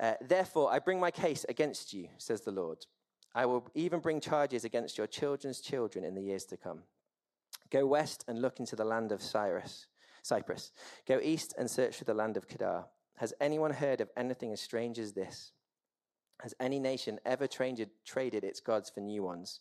uh, 0.00 0.14
Therefore 0.20 0.72
I 0.72 0.78
bring 0.78 1.00
my 1.00 1.10
case 1.10 1.44
against 1.48 1.92
you, 1.92 2.08
says 2.18 2.42
the 2.42 2.52
Lord. 2.52 2.78
I 3.34 3.46
will 3.46 3.68
even 3.74 4.00
bring 4.00 4.20
charges 4.20 4.64
against 4.64 4.98
your 4.98 5.06
children's 5.06 5.60
children 5.60 6.04
in 6.04 6.14
the 6.14 6.22
years 6.22 6.44
to 6.46 6.56
come. 6.56 6.82
Go 7.70 7.86
west 7.86 8.24
and 8.26 8.42
look 8.42 8.58
into 8.58 8.74
the 8.74 8.84
land 8.84 9.12
of 9.12 9.22
Cyrus. 9.22 9.86
Cyprus. 10.22 10.72
Go 11.06 11.20
east 11.22 11.54
and 11.58 11.70
search 11.70 11.96
for 11.96 12.04
the 12.04 12.14
land 12.14 12.36
of 12.36 12.48
Kedar. 12.48 12.86
Has 13.16 13.34
anyone 13.40 13.72
heard 13.72 14.00
of 14.00 14.10
anything 14.16 14.52
as 14.52 14.60
strange 14.60 14.98
as 14.98 15.12
this? 15.12 15.52
Has 16.42 16.54
any 16.58 16.78
nation 16.78 17.20
ever 17.24 17.46
traded, 17.46 17.90
traded 18.04 18.44
its 18.44 18.60
gods 18.60 18.90
for 18.90 19.00
new 19.00 19.22
ones, 19.22 19.60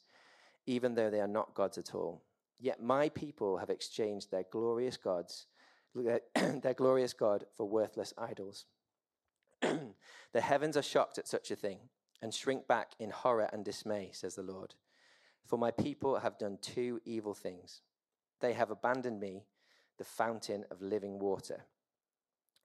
even 0.66 0.96
though 0.96 1.10
they 1.10 1.22
are 1.22 1.28
not 1.28 1.54
gods 1.54 1.78
at 1.78 1.96
all? 1.96 2.24
Yet 2.60 2.82
my 2.82 3.10
people 3.10 3.58
have 3.58 3.70
exchanged 3.70 4.32
their 4.32 4.46
glorious 4.52 4.98
gods, 4.98 5.48
their 5.96 6.74
glorious 6.76 7.14
God, 7.14 7.46
for 7.56 7.68
worthless 7.68 8.14
idols. 8.18 8.66
the 9.62 10.42
heavens 10.42 10.76
are 10.76 10.82
shocked 10.82 11.18
at 11.18 11.28
such 11.28 11.52
a 11.52 11.56
thing 11.56 11.80
and 12.22 12.34
shrink 12.34 12.68
back 12.68 12.94
in 13.00 13.10
horror 13.12 13.50
and 13.54 13.64
dismay, 13.64 14.10
says 14.12 14.36
the 14.36 14.42
Lord. 14.42 14.76
For 15.46 15.58
my 15.58 15.72
people 15.72 16.20
have 16.20 16.38
done 16.38 16.60
two 16.62 17.00
evil 17.06 17.34
things. 17.34 17.82
They 18.42 18.54
have 18.54 18.72
abandoned 18.72 19.20
me, 19.20 19.46
the 19.98 20.04
fountain 20.04 20.66
of 20.70 20.82
living 20.82 21.20
water, 21.20 21.66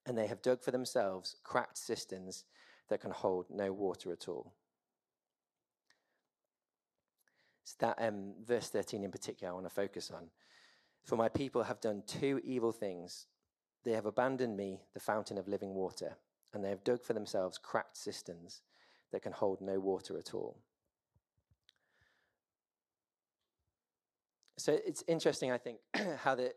and 0.07 0.17
they 0.17 0.27
have 0.27 0.43
dug 0.43 0.63
for 0.63 0.71
themselves 0.71 1.37
cracked 1.43 1.79
cisterns 1.79 2.45
that 2.89 3.01
can 3.01 3.11
hold 3.11 3.47
no 3.51 3.73
water 3.73 4.13
at 4.13 4.29
all. 4.29 4.53
That 7.81 7.97
um, 7.99 8.35
verse 8.47 8.69
13 8.69 9.05
in 9.05 9.11
particular 9.11 9.53
I 9.53 9.55
want 9.55 9.67
to 9.67 9.75
focus 9.75 10.11
on. 10.11 10.29
For 11.03 11.17
my 11.17 11.29
people 11.29 11.63
have 11.63 11.81
done 11.81 12.03
two 12.07 12.41
evil 12.45 12.73
things. 12.73 13.27
They 13.85 13.93
have 13.93 14.07
abandoned 14.07 14.57
me, 14.57 14.81
the 14.95 15.01
fountain 15.01 15.37
of 15.37 15.49
living 15.49 15.75
water, 15.75 16.17
and 16.55 16.65
they 16.65 16.71
have 16.71 16.85
dug 16.85 17.03
for 17.03 17.13
themselves 17.13 17.59
cracked 17.59 17.97
cisterns 17.97 18.63
that 19.13 19.23
can 19.23 19.33
hold 19.33 19.61
no 19.61 19.79
water 19.79 20.19
at 20.19 20.33
all. 20.33 20.57
So 24.57 24.79
it's 24.87 25.05
interesting, 25.07 25.53
I 25.53 25.59
think, 25.59 25.79
how 26.23 26.35
that 26.37 26.55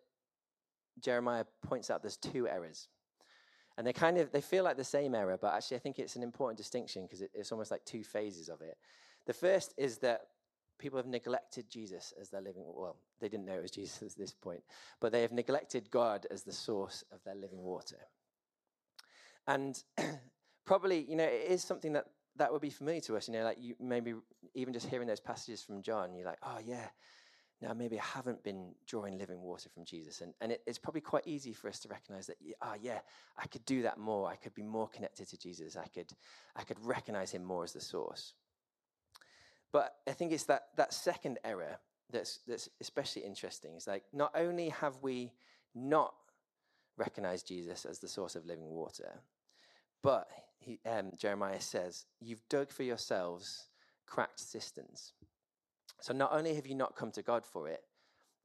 Jeremiah 1.01 1.45
points 1.61 1.89
out 1.89 2.01
there's 2.01 2.17
two 2.17 2.47
errors. 2.47 2.87
And 3.77 3.85
they 3.85 3.93
kind 3.93 4.17
of 4.17 4.31
they 4.31 4.41
feel 4.41 4.63
like 4.63 4.77
the 4.77 4.83
same 4.83 5.13
error, 5.13 5.37
but 5.39 5.53
actually 5.53 5.77
I 5.77 5.79
think 5.81 5.99
it's 5.99 6.15
an 6.15 6.23
important 6.23 6.57
distinction 6.57 7.03
because 7.03 7.21
it, 7.21 7.31
it's 7.33 7.51
almost 7.51 7.69
like 7.69 7.85
two 7.85 8.03
phases 8.03 8.49
of 8.49 8.61
it. 8.61 8.77
The 9.25 9.33
first 9.33 9.73
is 9.77 9.97
that 9.99 10.21
people 10.77 10.97
have 10.97 11.07
neglected 11.07 11.69
Jesus 11.69 12.13
as 12.19 12.29
their 12.29 12.41
living 12.41 12.63
well, 12.65 12.97
they 13.19 13.29
didn't 13.29 13.45
know 13.45 13.53
it 13.53 13.61
was 13.61 13.71
Jesus 13.79 14.01
at 14.01 14.17
this 14.17 14.33
point, 14.33 14.61
but 14.99 15.11
they 15.11 15.21
have 15.21 15.31
neglected 15.31 15.89
God 15.91 16.25
as 16.31 16.43
the 16.43 16.51
source 16.51 17.03
of 17.11 17.23
their 17.23 17.35
living 17.35 17.61
water. 17.61 17.99
And 19.47 19.81
probably, 20.65 21.05
you 21.09 21.15
know, 21.15 21.23
it 21.23 21.49
is 21.49 21.63
something 21.63 21.93
that 21.93 22.05
that 22.35 22.51
would 22.51 22.61
be 22.61 22.69
familiar 22.69 23.01
to 23.01 23.17
us, 23.17 23.27
you 23.27 23.33
know, 23.33 23.43
like 23.43 23.57
you 23.59 23.75
maybe 23.79 24.13
even 24.53 24.73
just 24.73 24.87
hearing 24.87 25.07
those 25.07 25.19
passages 25.19 25.63
from 25.63 25.81
John, 25.81 26.15
you're 26.15 26.25
like, 26.25 26.37
oh 26.43 26.59
yeah, 26.63 26.87
now 27.61 27.73
maybe 27.73 27.99
I 27.99 28.03
haven't 28.03 28.43
been 28.43 28.75
drawing 28.85 29.17
living 29.17 29.41
water 29.41 29.69
from 29.69 29.83
Jesus. 29.83 30.21
And, 30.21 30.33
and 30.41 30.51
it, 30.51 30.61
it's 30.67 30.77
probably 30.77 31.01
quite 31.01 31.25
easy 31.25 31.53
for 31.53 31.67
us 31.67 31.79
to 31.79 31.87
recognize 31.87 32.27
that, 32.27 32.37
ah, 32.61 32.73
oh, 32.73 32.77
yeah, 32.79 32.99
I 33.37 33.47
could 33.47 33.65
do 33.65 33.81
that 33.81 33.97
more. 33.97 34.29
I 34.29 34.35
could 34.35 34.53
be 34.53 34.61
more 34.61 34.87
connected 34.87 35.27
to 35.29 35.37
Jesus. 35.37 35.75
I 35.75 35.87
could, 35.87 36.11
I 36.55 36.63
could 36.63 36.77
recognize 36.85 37.31
him 37.31 37.43
more 37.43 37.63
as 37.63 37.73
the 37.73 37.81
source. 37.81 38.33
But 39.71 39.95
I 40.07 40.11
think 40.11 40.31
it's 40.31 40.45
that, 40.45 40.67
that 40.77 40.93
second 40.93 41.39
error 41.43 41.77
that's, 42.11 42.39
that's 42.47 42.69
especially 42.79 43.23
interesting. 43.23 43.71
It's 43.75 43.87
like, 43.87 44.03
not 44.13 44.31
only 44.35 44.69
have 44.69 44.95
we 45.01 45.33
not 45.75 46.13
recognized 46.97 47.47
Jesus 47.47 47.85
as 47.85 47.99
the 47.99 48.07
source 48.07 48.35
of 48.35 48.45
living 48.45 48.69
water, 48.69 49.19
but 50.01 50.27
he, 50.59 50.79
um, 50.89 51.11
Jeremiah 51.17 51.61
says, 51.61 52.05
you've 52.19 52.47
dug 52.49 52.71
for 52.71 52.83
yourselves 52.83 53.67
cracked 54.05 54.39
cisterns. 54.39 55.13
So 56.01 56.13
not 56.13 56.31
only 56.31 56.55
have 56.55 56.67
you 56.67 56.75
not 56.75 56.95
come 56.95 57.11
to 57.11 57.21
God 57.21 57.45
for 57.45 57.67
it, 57.67 57.81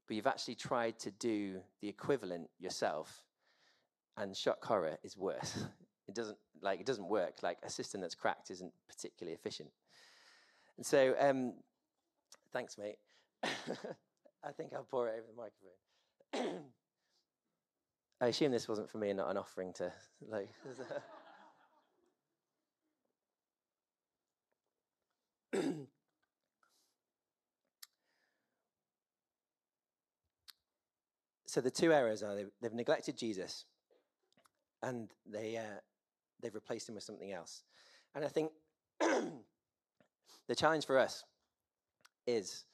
but 0.07 0.15
you've 0.15 0.27
actually 0.27 0.55
tried 0.55 0.99
to 0.99 1.11
do 1.11 1.61
the 1.81 1.87
equivalent 1.87 2.49
yourself, 2.59 3.23
and 4.17 4.35
shock 4.35 4.63
horror 4.63 4.97
is 5.03 5.17
worse. 5.17 5.65
It 6.05 6.15
doesn't 6.15 6.37
like 6.61 6.81
it 6.81 6.85
doesn't 6.85 7.07
work. 7.07 7.35
Like 7.41 7.59
a 7.63 7.69
cistern 7.69 8.01
that's 8.01 8.13
cracked 8.13 8.51
isn't 8.51 8.73
particularly 8.89 9.33
efficient. 9.33 9.69
And 10.77 10.85
so, 10.85 11.15
um, 11.19 11.53
thanks, 12.51 12.77
mate. 12.77 12.97
I 13.43 14.51
think 14.51 14.73
I'll 14.73 14.83
pour 14.83 15.07
it 15.07 15.15
over 15.17 15.27
the 15.27 15.33
microphone. 15.35 16.63
I 18.21 18.27
assume 18.27 18.51
this 18.51 18.67
wasn't 18.67 18.89
for 18.89 18.97
me 18.97 19.09
and 19.09 19.17
not 19.17 19.29
an 19.29 19.37
offering 19.37 19.73
to 19.73 19.91
like. 20.29 20.49
so 31.45 31.61
the 31.61 31.69
two 31.69 31.93
errors 31.93 32.23
are 32.23 32.35
they've, 32.35 32.49
they've 32.61 32.73
neglected 32.73 33.15
Jesus 33.17 33.65
and 34.81 35.11
they, 35.25 35.57
uh, 35.57 35.79
they've 36.41 36.55
replaced 36.55 36.89
him 36.89 36.95
with 36.95 37.03
something 37.03 37.31
else. 37.31 37.63
And 38.15 38.25
I 38.25 38.27
think 38.27 38.51
the 40.47 40.55
challenge 40.55 40.85
for 40.85 40.97
us 40.97 41.23
is 42.27 42.65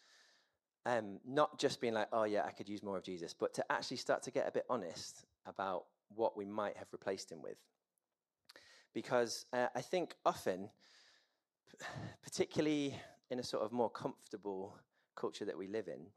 um, 0.85 1.19
not 1.25 1.59
just 1.59 1.81
being 1.81 1.93
like, 1.93 2.07
oh, 2.11 2.23
yeah, 2.23 2.43
I 2.45 2.51
could 2.51 2.69
use 2.69 2.83
more 2.83 2.97
of 2.97 3.03
Jesus, 3.03 3.33
but 3.33 3.53
to 3.55 3.71
actually 3.71 3.97
start 3.97 4.23
to 4.23 4.31
get 4.31 4.47
a 4.47 4.51
bit 4.51 4.65
honest 4.69 5.25
about 5.45 5.85
what 6.15 6.35
we 6.35 6.45
might 6.45 6.77
have 6.77 6.87
replaced 6.91 7.31
him 7.31 7.41
with. 7.41 7.57
Because 8.93 9.45
uh, 9.53 9.67
I 9.75 9.81
think 9.81 10.15
often, 10.25 10.69
particularly 12.23 12.95
in 13.29 13.39
a 13.39 13.43
sort 13.43 13.63
of 13.63 13.71
more 13.71 13.89
comfortable 13.89 14.75
culture 15.15 15.45
that 15.45 15.57
we 15.57 15.67
live 15.67 15.87
in, 15.87 16.07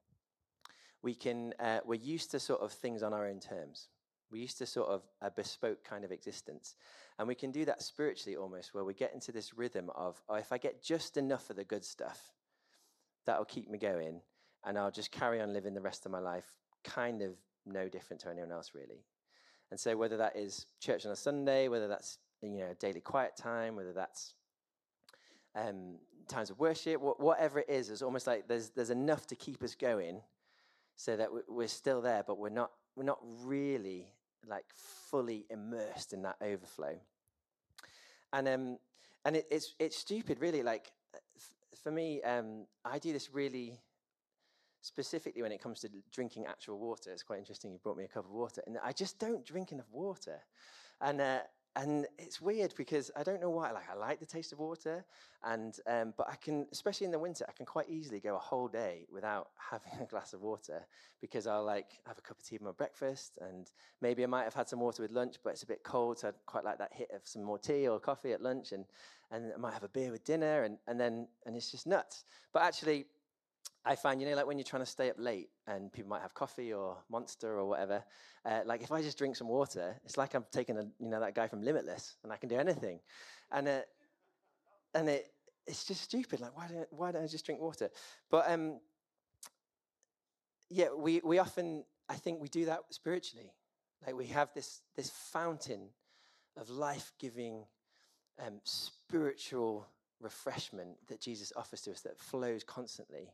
we 1.02 1.14
can, 1.14 1.52
uh, 1.58 1.80
we're 1.84 2.00
used 2.00 2.30
to 2.30 2.40
sort 2.40 2.60
of 2.60 2.72
things 2.72 3.02
on 3.02 3.12
our 3.12 3.26
own 3.26 3.40
terms. 3.40 3.88
We're 4.32 4.42
used 4.42 4.58
to 4.58 4.66
sort 4.66 4.88
of 4.88 5.02
a 5.20 5.30
bespoke 5.30 5.84
kind 5.84 6.04
of 6.04 6.10
existence. 6.10 6.74
And 7.18 7.28
we 7.28 7.34
can 7.34 7.50
do 7.50 7.66
that 7.66 7.82
spiritually 7.82 8.36
almost, 8.36 8.72
where 8.72 8.84
we 8.84 8.94
get 8.94 9.12
into 9.12 9.30
this 9.30 9.54
rhythm 9.54 9.90
of, 9.94 10.20
oh, 10.28 10.36
if 10.36 10.52
I 10.52 10.58
get 10.58 10.82
just 10.82 11.16
enough 11.16 11.50
of 11.50 11.56
the 11.56 11.64
good 11.64 11.84
stuff, 11.84 12.32
that'll 13.26 13.44
keep 13.44 13.68
me 13.70 13.78
going. 13.78 14.22
And 14.64 14.78
I'll 14.78 14.90
just 14.90 15.12
carry 15.12 15.40
on 15.40 15.52
living 15.52 15.74
the 15.74 15.80
rest 15.80 16.06
of 16.06 16.12
my 16.12 16.18
life 16.18 16.46
kind 16.82 17.22
of 17.22 17.32
no 17.66 17.88
different 17.88 18.22
to 18.22 18.30
anyone 18.30 18.50
else, 18.50 18.72
really. 18.74 19.04
And 19.70 19.78
so, 19.78 19.96
whether 19.96 20.16
that 20.18 20.36
is 20.36 20.66
church 20.80 21.06
on 21.06 21.12
a 21.12 21.16
Sunday, 21.16 21.68
whether 21.68 21.88
that's 21.88 22.18
you 22.42 22.58
know 22.58 22.74
daily 22.78 23.00
quiet 23.00 23.36
time, 23.36 23.76
whether 23.76 23.92
that's 23.92 24.34
um, 25.54 25.98
times 26.28 26.50
of 26.50 26.58
worship, 26.58 27.00
whatever 27.00 27.60
it 27.60 27.68
is, 27.68 27.90
it's 27.90 28.02
almost 28.02 28.26
like 28.26 28.48
there's 28.48 28.70
there's 28.70 28.90
enough 28.90 29.26
to 29.28 29.36
keep 29.36 29.62
us 29.62 29.74
going, 29.74 30.20
so 30.96 31.16
that 31.16 31.28
we're 31.48 31.68
still 31.68 32.02
there, 32.02 32.22
but 32.26 32.38
we're 32.38 32.50
not 32.50 32.70
we're 32.96 33.04
not 33.04 33.20
really 33.44 34.12
like 34.46 34.64
fully 34.74 35.46
immersed 35.50 36.12
in 36.12 36.22
that 36.22 36.36
overflow. 36.40 36.98
And 38.32 38.48
um, 38.48 38.78
and 39.24 39.36
it, 39.36 39.46
it's 39.50 39.74
it's 39.78 39.96
stupid, 39.96 40.40
really. 40.40 40.62
Like 40.62 40.90
f- 41.36 41.52
for 41.82 41.90
me, 41.90 42.22
um, 42.22 42.66
I 42.84 42.98
do 42.98 43.12
this 43.12 43.32
really 43.32 43.80
specifically 44.80 45.42
when 45.42 45.52
it 45.52 45.62
comes 45.62 45.80
to 45.80 45.88
drinking 46.12 46.46
actual 46.46 46.78
water. 46.78 47.10
It's 47.10 47.22
quite 47.22 47.38
interesting. 47.38 47.72
You 47.72 47.78
brought 47.78 47.96
me 47.96 48.04
a 48.04 48.08
cup 48.08 48.24
of 48.24 48.32
water, 48.32 48.62
and 48.66 48.78
I 48.82 48.92
just 48.92 49.18
don't 49.18 49.44
drink 49.44 49.72
enough 49.72 49.90
water. 49.92 50.40
And 51.00 51.20
uh, 51.20 51.40
and 51.74 52.06
it's 52.18 52.40
weird 52.40 52.74
because 52.76 53.10
I 53.16 53.22
don't 53.22 53.40
know 53.40 53.50
why. 53.50 53.70
Like 53.72 53.88
I 53.90 53.94
like 53.94 54.20
the 54.20 54.26
taste 54.26 54.52
of 54.52 54.58
water, 54.58 55.04
and 55.42 55.74
um, 55.86 56.12
but 56.16 56.28
I 56.28 56.36
can, 56.36 56.66
especially 56.70 57.06
in 57.06 57.10
the 57.10 57.18
winter, 57.18 57.46
I 57.48 57.52
can 57.52 57.64
quite 57.64 57.88
easily 57.88 58.20
go 58.20 58.36
a 58.36 58.38
whole 58.38 58.68
day 58.68 59.06
without 59.10 59.50
having 59.70 59.92
a 60.00 60.06
glass 60.06 60.34
of 60.34 60.42
water 60.42 60.86
because 61.20 61.46
I'll 61.46 61.64
like 61.64 62.00
have 62.06 62.18
a 62.18 62.20
cup 62.20 62.38
of 62.38 62.44
tea 62.44 62.58
for 62.58 62.64
my 62.64 62.72
breakfast, 62.72 63.38
and 63.40 63.70
maybe 64.00 64.22
I 64.22 64.26
might 64.26 64.44
have 64.44 64.54
had 64.54 64.68
some 64.68 64.80
water 64.80 65.02
with 65.02 65.12
lunch, 65.12 65.36
but 65.42 65.50
it's 65.50 65.62
a 65.62 65.66
bit 65.66 65.82
cold, 65.82 66.18
so 66.18 66.28
I'd 66.28 66.34
quite 66.46 66.64
like 66.64 66.78
that 66.78 66.92
hit 66.92 67.10
of 67.14 67.22
some 67.24 67.42
more 67.42 67.58
tea 67.58 67.88
or 67.88 67.98
coffee 67.98 68.32
at 68.32 68.42
lunch, 68.42 68.72
and 68.72 68.84
and 69.30 69.52
I 69.54 69.56
might 69.56 69.72
have 69.72 69.84
a 69.84 69.88
beer 69.88 70.10
with 70.10 70.24
dinner, 70.24 70.64
and 70.64 70.76
and 70.86 71.00
then 71.00 71.26
and 71.46 71.56
it's 71.56 71.70
just 71.70 71.86
nuts. 71.86 72.24
But 72.52 72.64
actually, 72.64 73.06
I 73.84 73.96
find, 73.96 74.20
you 74.20 74.28
know, 74.28 74.36
like 74.36 74.46
when 74.46 74.58
you're 74.58 74.64
trying 74.64 74.82
to 74.82 74.90
stay 74.90 75.10
up 75.10 75.16
late 75.18 75.48
and 75.66 75.92
people 75.92 76.10
might 76.10 76.22
have 76.22 76.34
coffee 76.34 76.72
or 76.72 76.98
Monster 77.10 77.58
or 77.58 77.66
whatever, 77.66 78.04
uh, 78.44 78.60
like 78.64 78.82
if 78.82 78.92
I 78.92 79.02
just 79.02 79.18
drink 79.18 79.34
some 79.34 79.48
water, 79.48 79.96
it's 80.04 80.16
like 80.16 80.34
I'm 80.34 80.44
taking 80.52 80.76
a, 80.78 80.86
you 81.00 81.08
know, 81.08 81.18
that 81.18 81.34
guy 81.34 81.48
from 81.48 81.62
Limitless 81.62 82.16
and 82.22 82.32
I 82.32 82.36
can 82.36 82.48
do 82.48 82.56
anything. 82.56 83.00
And, 83.50 83.68
and 84.94 85.08
it, 85.08 85.32
it's 85.66 85.84
just 85.84 86.02
stupid. 86.02 86.40
Like, 86.40 86.56
why 86.56 86.68
don't, 86.68 86.86
why 86.90 87.10
don't 87.10 87.24
I 87.24 87.26
just 87.26 87.44
drink 87.44 87.60
water? 87.60 87.90
But 88.30 88.48
um, 88.48 88.78
yeah, 90.70 90.88
we, 90.96 91.20
we 91.24 91.38
often, 91.38 91.84
I 92.08 92.14
think 92.14 92.40
we 92.40 92.48
do 92.48 92.66
that 92.66 92.80
spiritually. 92.90 93.52
Like 94.06 94.16
we 94.16 94.26
have 94.26 94.50
this, 94.54 94.80
this 94.94 95.10
fountain 95.10 95.88
of 96.56 96.70
life 96.70 97.12
giving 97.18 97.64
um, 98.44 98.60
spiritual 98.64 99.86
refreshment 100.20 100.90
that 101.08 101.20
Jesus 101.20 101.52
offers 101.56 101.80
to 101.82 101.90
us 101.90 102.00
that 102.02 102.18
flows 102.18 102.62
constantly. 102.62 103.32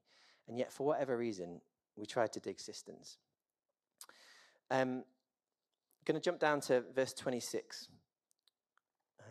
And 0.49 0.59
yet, 0.59 0.73
for 0.73 0.87
whatever 0.87 1.17
reason, 1.17 1.61
we 1.97 2.07
tried 2.07 2.33
to 2.33 2.40
dig 2.40 2.59
cisterns. 2.59 3.19
Um, 4.71 5.05
going 6.05 6.19
to 6.19 6.25
jump 6.25 6.40
down 6.40 6.61
to 6.62 6.83
verse 6.95 7.12
26 7.12 7.88
uh, 9.21 9.25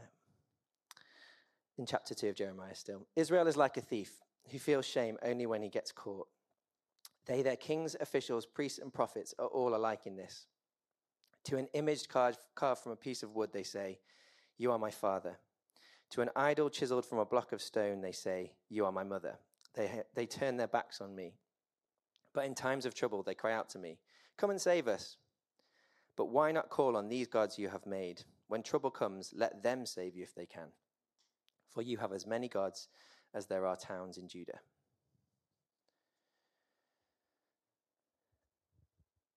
in 1.79 1.87
chapter 1.87 2.13
2 2.13 2.29
of 2.29 2.35
Jeremiah 2.35 2.75
still. 2.75 3.07
Israel 3.15 3.47
is 3.47 3.57
like 3.57 3.77
a 3.77 3.81
thief 3.81 4.11
who 4.51 4.59
feels 4.59 4.85
shame 4.85 5.17
only 5.23 5.47
when 5.47 5.63
he 5.63 5.69
gets 5.69 5.91
caught. 5.91 6.27
They, 7.25 7.41
their 7.41 7.55
kings, 7.55 7.95
officials, 7.99 8.45
priests, 8.45 8.79
and 8.79 8.93
prophets 8.93 9.33
are 9.39 9.47
all 9.47 9.75
alike 9.75 10.01
in 10.05 10.15
this. 10.15 10.45
To 11.45 11.57
an 11.57 11.67
image 11.73 12.07
carved 12.07 12.39
from 12.55 12.91
a 12.91 12.95
piece 12.95 13.23
of 13.23 13.33
wood, 13.33 13.49
they 13.53 13.63
say, 13.63 13.99
You 14.57 14.71
are 14.71 14.79
my 14.79 14.91
father. 14.91 15.37
To 16.11 16.21
an 16.21 16.29
idol 16.35 16.69
chiseled 16.69 17.05
from 17.05 17.17
a 17.17 17.25
block 17.25 17.51
of 17.51 17.61
stone, 17.61 18.01
they 18.01 18.11
say, 18.11 18.53
You 18.69 18.85
are 18.85 18.91
my 18.91 19.03
mother. 19.03 19.39
They, 19.75 20.03
they 20.15 20.25
turn 20.25 20.57
their 20.57 20.67
backs 20.67 21.01
on 21.01 21.15
me. 21.15 21.33
But 22.33 22.45
in 22.45 22.55
times 22.55 22.85
of 22.85 22.93
trouble, 22.93 23.23
they 23.23 23.35
cry 23.35 23.53
out 23.53 23.69
to 23.69 23.79
me, 23.79 23.99
Come 24.37 24.49
and 24.49 24.61
save 24.61 24.87
us. 24.87 25.17
But 26.15 26.29
why 26.29 26.51
not 26.51 26.69
call 26.69 26.97
on 26.97 27.09
these 27.09 27.27
gods 27.27 27.59
you 27.59 27.69
have 27.69 27.85
made? 27.85 28.23
When 28.47 28.63
trouble 28.63 28.91
comes, 28.91 29.33
let 29.35 29.61
them 29.63 29.85
save 29.85 30.15
you 30.15 30.23
if 30.23 30.33
they 30.33 30.45
can. 30.45 30.69
For 31.69 31.81
you 31.81 31.97
have 31.97 32.13
as 32.13 32.25
many 32.25 32.47
gods 32.47 32.87
as 33.33 33.45
there 33.45 33.65
are 33.65 33.75
towns 33.75 34.17
in 34.17 34.27
Judah. 34.27 34.59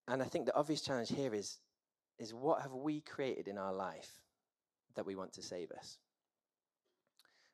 And 0.08 0.22
I 0.22 0.26
think 0.26 0.46
the 0.46 0.56
obvious 0.56 0.80
challenge 0.80 1.10
here 1.10 1.34
is, 1.34 1.58
is 2.18 2.34
what 2.34 2.62
have 2.62 2.72
we 2.72 3.00
created 3.00 3.46
in 3.46 3.58
our 3.58 3.72
life 3.72 4.10
that 4.94 5.06
we 5.06 5.14
want 5.14 5.32
to 5.34 5.42
save 5.42 5.70
us? 5.70 5.98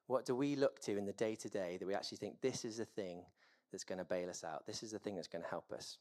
What 0.06 0.24
do 0.24 0.36
we 0.36 0.56
look 0.56 0.80
to 0.82 0.96
in 0.96 1.04
the 1.04 1.12
day 1.12 1.34
to 1.34 1.48
day 1.48 1.76
that 1.78 1.86
we 1.86 1.94
actually 1.94 2.18
think 2.18 2.40
this 2.40 2.64
is 2.64 2.76
the 2.76 2.84
thing 2.84 3.22
that's 3.72 3.84
going 3.84 3.98
to 3.98 4.04
bail 4.04 4.30
us 4.30 4.44
out? 4.44 4.66
This 4.66 4.82
is 4.82 4.92
the 4.92 4.98
thing 4.98 5.16
that's 5.16 5.28
going 5.28 5.42
to 5.42 5.50
help 5.50 5.72
us? 5.72 5.98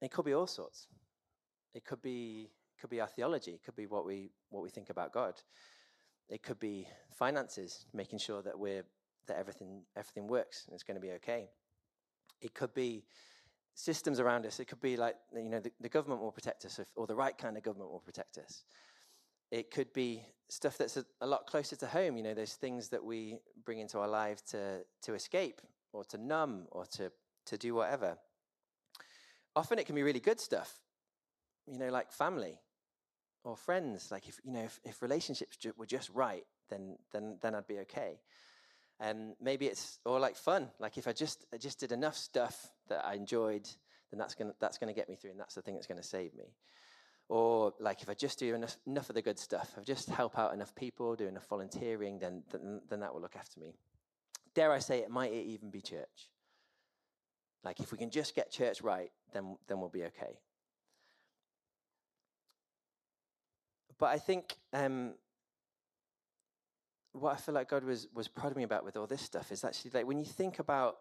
It 0.00 0.10
could 0.10 0.24
be 0.24 0.34
all 0.34 0.46
sorts. 0.46 0.86
It 1.74 1.84
could 1.84 2.02
be 2.02 2.50
could 2.80 2.90
be 2.90 3.00
our 3.00 3.06
theology. 3.06 3.52
It 3.52 3.62
could 3.64 3.76
be 3.76 3.86
what 3.86 4.04
we 4.04 4.30
what 4.50 4.62
we 4.62 4.68
think 4.68 4.90
about 4.90 5.12
God. 5.12 5.34
It 6.28 6.42
could 6.42 6.60
be 6.60 6.86
finances, 7.10 7.86
making 7.92 8.18
sure 8.18 8.42
that 8.42 8.58
we're 8.58 8.84
that 9.26 9.38
everything 9.38 9.82
everything 9.96 10.26
works 10.26 10.64
and 10.66 10.74
it's 10.74 10.82
going 10.82 10.96
to 10.96 11.00
be 11.00 11.12
okay. 11.12 11.48
It 12.40 12.54
could 12.54 12.74
be 12.74 13.04
systems 13.74 14.20
around 14.20 14.46
us. 14.46 14.60
It 14.60 14.66
could 14.66 14.80
be 14.80 14.96
like 14.96 15.16
you 15.34 15.48
know 15.48 15.60
the, 15.60 15.72
the 15.80 15.88
government 15.88 16.20
will 16.20 16.32
protect 16.32 16.64
us, 16.64 16.78
if, 16.78 16.88
or 16.94 17.06
the 17.06 17.16
right 17.16 17.36
kind 17.36 17.56
of 17.56 17.62
government 17.62 17.90
will 17.90 18.00
protect 18.00 18.38
us. 18.38 18.64
It 19.54 19.70
could 19.70 19.92
be 19.92 20.26
stuff 20.48 20.76
that's 20.78 20.96
a, 20.96 21.04
a 21.20 21.26
lot 21.28 21.46
closer 21.46 21.76
to 21.76 21.86
home. 21.86 22.16
You 22.16 22.24
know, 22.24 22.34
those 22.34 22.54
things 22.54 22.88
that 22.88 23.04
we 23.04 23.38
bring 23.64 23.78
into 23.78 24.00
our 24.00 24.08
lives 24.08 24.42
to 24.50 24.80
to 25.02 25.14
escape 25.14 25.60
or 25.92 26.02
to 26.06 26.18
numb 26.18 26.66
or 26.72 26.86
to 26.96 27.12
to 27.46 27.56
do 27.56 27.72
whatever. 27.72 28.18
Often 29.54 29.78
it 29.78 29.86
can 29.86 29.94
be 29.94 30.02
really 30.02 30.18
good 30.18 30.40
stuff, 30.40 30.80
you 31.68 31.78
know, 31.78 31.88
like 31.90 32.10
family 32.10 32.58
or 33.44 33.56
friends. 33.56 34.10
Like 34.10 34.26
if 34.26 34.40
you 34.42 34.50
know, 34.50 34.64
if, 34.64 34.80
if 34.82 35.00
relationships 35.02 35.56
ju- 35.56 35.74
were 35.76 35.86
just 35.86 36.10
right, 36.10 36.44
then 36.68 36.98
then 37.12 37.38
then 37.40 37.54
I'd 37.54 37.68
be 37.68 37.78
okay. 37.78 38.18
And 38.98 39.36
maybe 39.40 39.66
it's 39.66 40.00
or 40.04 40.18
like 40.18 40.34
fun. 40.34 40.72
Like 40.80 40.98
if 40.98 41.06
I 41.06 41.12
just 41.12 41.46
I 41.54 41.58
just 41.58 41.78
did 41.78 41.92
enough 41.92 42.16
stuff 42.16 42.72
that 42.88 43.06
I 43.06 43.14
enjoyed, 43.14 43.68
then 44.10 44.18
that's 44.18 44.34
gonna 44.34 44.54
that's 44.58 44.78
gonna 44.78 44.94
get 44.94 45.08
me 45.08 45.14
through, 45.14 45.30
and 45.30 45.38
that's 45.38 45.54
the 45.54 45.62
thing 45.62 45.74
that's 45.74 45.86
gonna 45.86 46.02
save 46.02 46.34
me. 46.34 46.56
Or 47.28 47.72
like 47.80 48.02
if 48.02 48.08
I 48.08 48.14
just 48.14 48.38
do 48.38 48.54
enough, 48.54 48.76
enough 48.86 49.08
of 49.08 49.14
the 49.14 49.22
good 49.22 49.38
stuff, 49.38 49.70
if 49.72 49.78
I 49.78 49.82
just 49.82 50.08
help 50.10 50.38
out 50.38 50.52
enough 50.52 50.74
people, 50.74 51.16
do 51.16 51.26
enough 51.26 51.46
volunteering, 51.48 52.18
then, 52.18 52.42
then 52.50 52.82
then 52.88 53.00
that 53.00 53.14
will 53.14 53.22
look 53.22 53.36
after 53.36 53.60
me. 53.60 53.74
Dare 54.54 54.72
I 54.72 54.78
say 54.78 54.98
it 54.98 55.10
might 55.10 55.32
even 55.32 55.70
be 55.70 55.80
church. 55.80 56.28
Like 57.64 57.80
if 57.80 57.90
we 57.92 57.98
can 57.98 58.10
just 58.10 58.34
get 58.34 58.50
church 58.50 58.82
right, 58.82 59.10
then 59.32 59.56
then 59.66 59.80
we'll 59.80 59.88
be 59.88 60.04
okay. 60.04 60.38
But 63.98 64.06
I 64.06 64.18
think 64.18 64.56
um, 64.72 65.14
what 67.12 67.32
I 67.32 67.36
feel 67.36 67.54
like 67.54 67.70
God 67.70 67.84
was 67.84 68.06
was 68.12 68.28
prodding 68.28 68.58
me 68.58 68.64
about 68.64 68.84
with 68.84 68.96
all 68.96 69.06
this 69.06 69.22
stuff 69.22 69.50
is 69.50 69.64
actually 69.64 69.92
like 69.94 70.06
when 70.06 70.18
you 70.18 70.26
think 70.26 70.58
about 70.58 70.96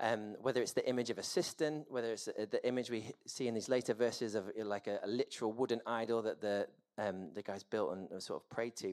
um, 0.00 0.36
whether 0.40 0.62
it's 0.62 0.72
the 0.72 0.88
image 0.88 1.10
of 1.10 1.18
a 1.18 1.22
cistern, 1.22 1.84
whether 1.88 2.12
it's 2.12 2.26
the, 2.26 2.46
the 2.50 2.66
image 2.66 2.90
we 2.90 3.12
see 3.26 3.48
in 3.48 3.54
these 3.54 3.68
later 3.68 3.94
verses 3.94 4.34
of 4.34 4.50
like 4.56 4.86
a, 4.86 5.00
a 5.02 5.08
literal 5.08 5.52
wooden 5.52 5.80
idol 5.86 6.22
that 6.22 6.40
the 6.40 6.68
um, 6.98 7.30
the 7.34 7.42
guys 7.42 7.62
built 7.62 7.92
and, 7.92 8.10
and, 8.10 8.22
sort 8.22 8.42
of 8.42 8.48
prayed 8.50 8.74
to. 8.76 8.92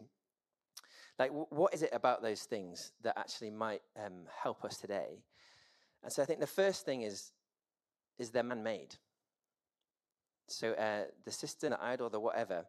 Like, 1.18 1.30
w- 1.30 1.48
what 1.50 1.74
is 1.74 1.82
it 1.82 1.90
about 1.92 2.22
those 2.22 2.44
things 2.44 2.92
that 3.02 3.18
actually 3.18 3.50
might 3.50 3.82
um, 3.98 4.28
help 4.44 4.64
us 4.64 4.78
today? 4.78 5.24
And 6.04 6.12
so, 6.12 6.22
I 6.22 6.26
think 6.26 6.40
the 6.40 6.48
first 6.48 6.86
thing 6.86 7.02
is 7.02 7.32
is 8.18 8.30
they're 8.30 8.44
man-made. 8.44 8.96
So, 10.48 10.74
uh, 10.74 11.06
the 11.24 11.32
cistern, 11.32 11.72
the 11.72 11.84
idol, 11.84 12.10
the 12.10 12.20
whatever, 12.20 12.66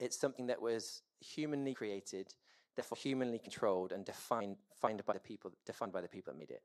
it's 0.00 0.18
something 0.18 0.46
that 0.46 0.60
was 0.60 1.02
humanly 1.20 1.74
created, 1.74 2.34
therefore 2.74 2.98
humanly 2.98 3.38
controlled 3.38 3.92
and 3.92 4.04
defined, 4.04 4.56
defined 4.72 5.04
by 5.06 5.12
the 5.12 5.20
people, 5.20 5.52
defined 5.64 5.92
by 5.92 6.00
the 6.00 6.08
people 6.08 6.32
that 6.32 6.38
made 6.38 6.50
it. 6.50 6.62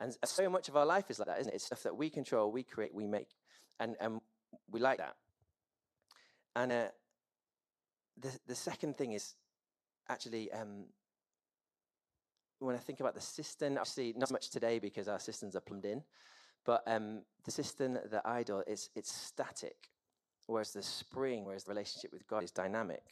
And 0.00 0.16
so 0.24 0.48
much 0.48 0.68
of 0.68 0.76
our 0.76 0.86
life 0.86 1.10
is 1.10 1.18
like 1.18 1.28
that, 1.28 1.40
isn't 1.40 1.52
it? 1.52 1.56
It's 1.56 1.66
stuff 1.66 1.82
that 1.82 1.96
we 1.96 2.08
control, 2.08 2.50
we 2.50 2.62
create, 2.62 2.94
we 2.94 3.06
make. 3.06 3.28
And, 3.78 3.96
and 4.00 4.20
we 4.70 4.80
like 4.80 4.98
that. 4.98 5.16
And 6.56 6.72
uh, 6.72 6.88
the, 8.18 8.30
the 8.46 8.54
second 8.54 8.96
thing 8.96 9.12
is 9.12 9.34
actually 10.08 10.50
um, 10.52 10.86
when 12.60 12.76
I 12.76 12.78
think 12.78 13.00
about 13.00 13.14
the 13.14 13.20
cistern, 13.20 13.78
obviously 13.78 14.14
not 14.16 14.28
so 14.28 14.34
much 14.34 14.50
today 14.50 14.78
because 14.78 15.08
our 15.08 15.18
cisterns 15.18 15.56
are 15.56 15.60
plumbed 15.60 15.86
in, 15.86 16.02
but 16.64 16.82
um, 16.86 17.22
the 17.44 17.50
cistern, 17.50 17.94
the 17.94 18.20
idol, 18.24 18.62
it's, 18.66 18.90
it's 18.94 19.12
static, 19.12 19.90
whereas 20.46 20.72
the 20.72 20.82
spring, 20.82 21.44
whereas 21.44 21.64
the 21.64 21.70
relationship 21.70 22.12
with 22.12 22.26
God 22.26 22.44
is 22.44 22.50
dynamic. 22.50 23.02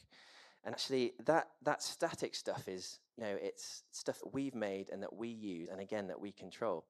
And 0.65 0.75
actually, 0.75 1.13
that, 1.25 1.49
that 1.63 1.83
static 1.83 2.35
stuff 2.35 2.69
is, 2.69 2.99
you 3.17 3.25
know, 3.25 3.37
it's 3.41 3.85
stuff 3.93 4.19
that 4.21 4.35
we've 4.35 4.55
made 4.55 4.91
and 4.91 5.03
that 5.03 5.15
we 5.15 5.29
use, 5.29 5.69
and 5.71 5.81
again, 5.81 6.09
that 6.09 6.21
we 6.21 6.33
control. 6.33 6.85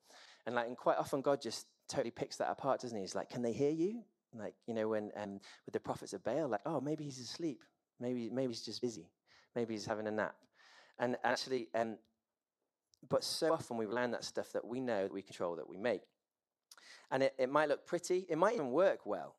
And 0.46 0.54
like, 0.54 0.66
and 0.66 0.76
quite 0.76 0.98
often, 0.98 1.20
God 1.20 1.40
just 1.40 1.66
totally 1.88 2.10
picks 2.10 2.36
that 2.36 2.50
apart, 2.50 2.80
doesn't 2.80 2.96
he? 2.96 3.02
He's 3.02 3.14
like, 3.14 3.28
can 3.28 3.42
they 3.42 3.52
hear 3.52 3.70
you? 3.70 4.02
Like, 4.34 4.54
you 4.66 4.74
know, 4.74 4.88
when 4.88 5.10
um, 5.16 5.40
with 5.64 5.72
the 5.72 5.80
prophets 5.80 6.12
of 6.12 6.24
Baal, 6.24 6.48
like, 6.48 6.60
oh, 6.66 6.80
maybe 6.80 7.04
he's 7.04 7.20
asleep. 7.20 7.62
Maybe, 8.00 8.30
maybe 8.30 8.52
he's 8.52 8.64
just 8.64 8.80
busy. 8.80 9.10
Maybe 9.54 9.74
he's 9.74 9.86
having 9.86 10.06
a 10.06 10.10
nap. 10.10 10.34
And 10.98 11.16
actually, 11.24 11.68
um, 11.74 11.98
but 13.08 13.24
so 13.24 13.52
often 13.52 13.76
we 13.76 13.86
on 13.86 14.10
that 14.10 14.24
stuff 14.24 14.52
that 14.52 14.64
we 14.64 14.80
know 14.80 15.02
that 15.04 15.12
we 15.12 15.22
control, 15.22 15.56
that 15.56 15.68
we 15.68 15.76
make. 15.76 16.02
And 17.10 17.22
it, 17.22 17.34
it 17.38 17.50
might 17.50 17.68
look 17.68 17.86
pretty, 17.86 18.26
it 18.28 18.36
might 18.36 18.54
even 18.54 18.70
work 18.70 19.06
well. 19.06 19.36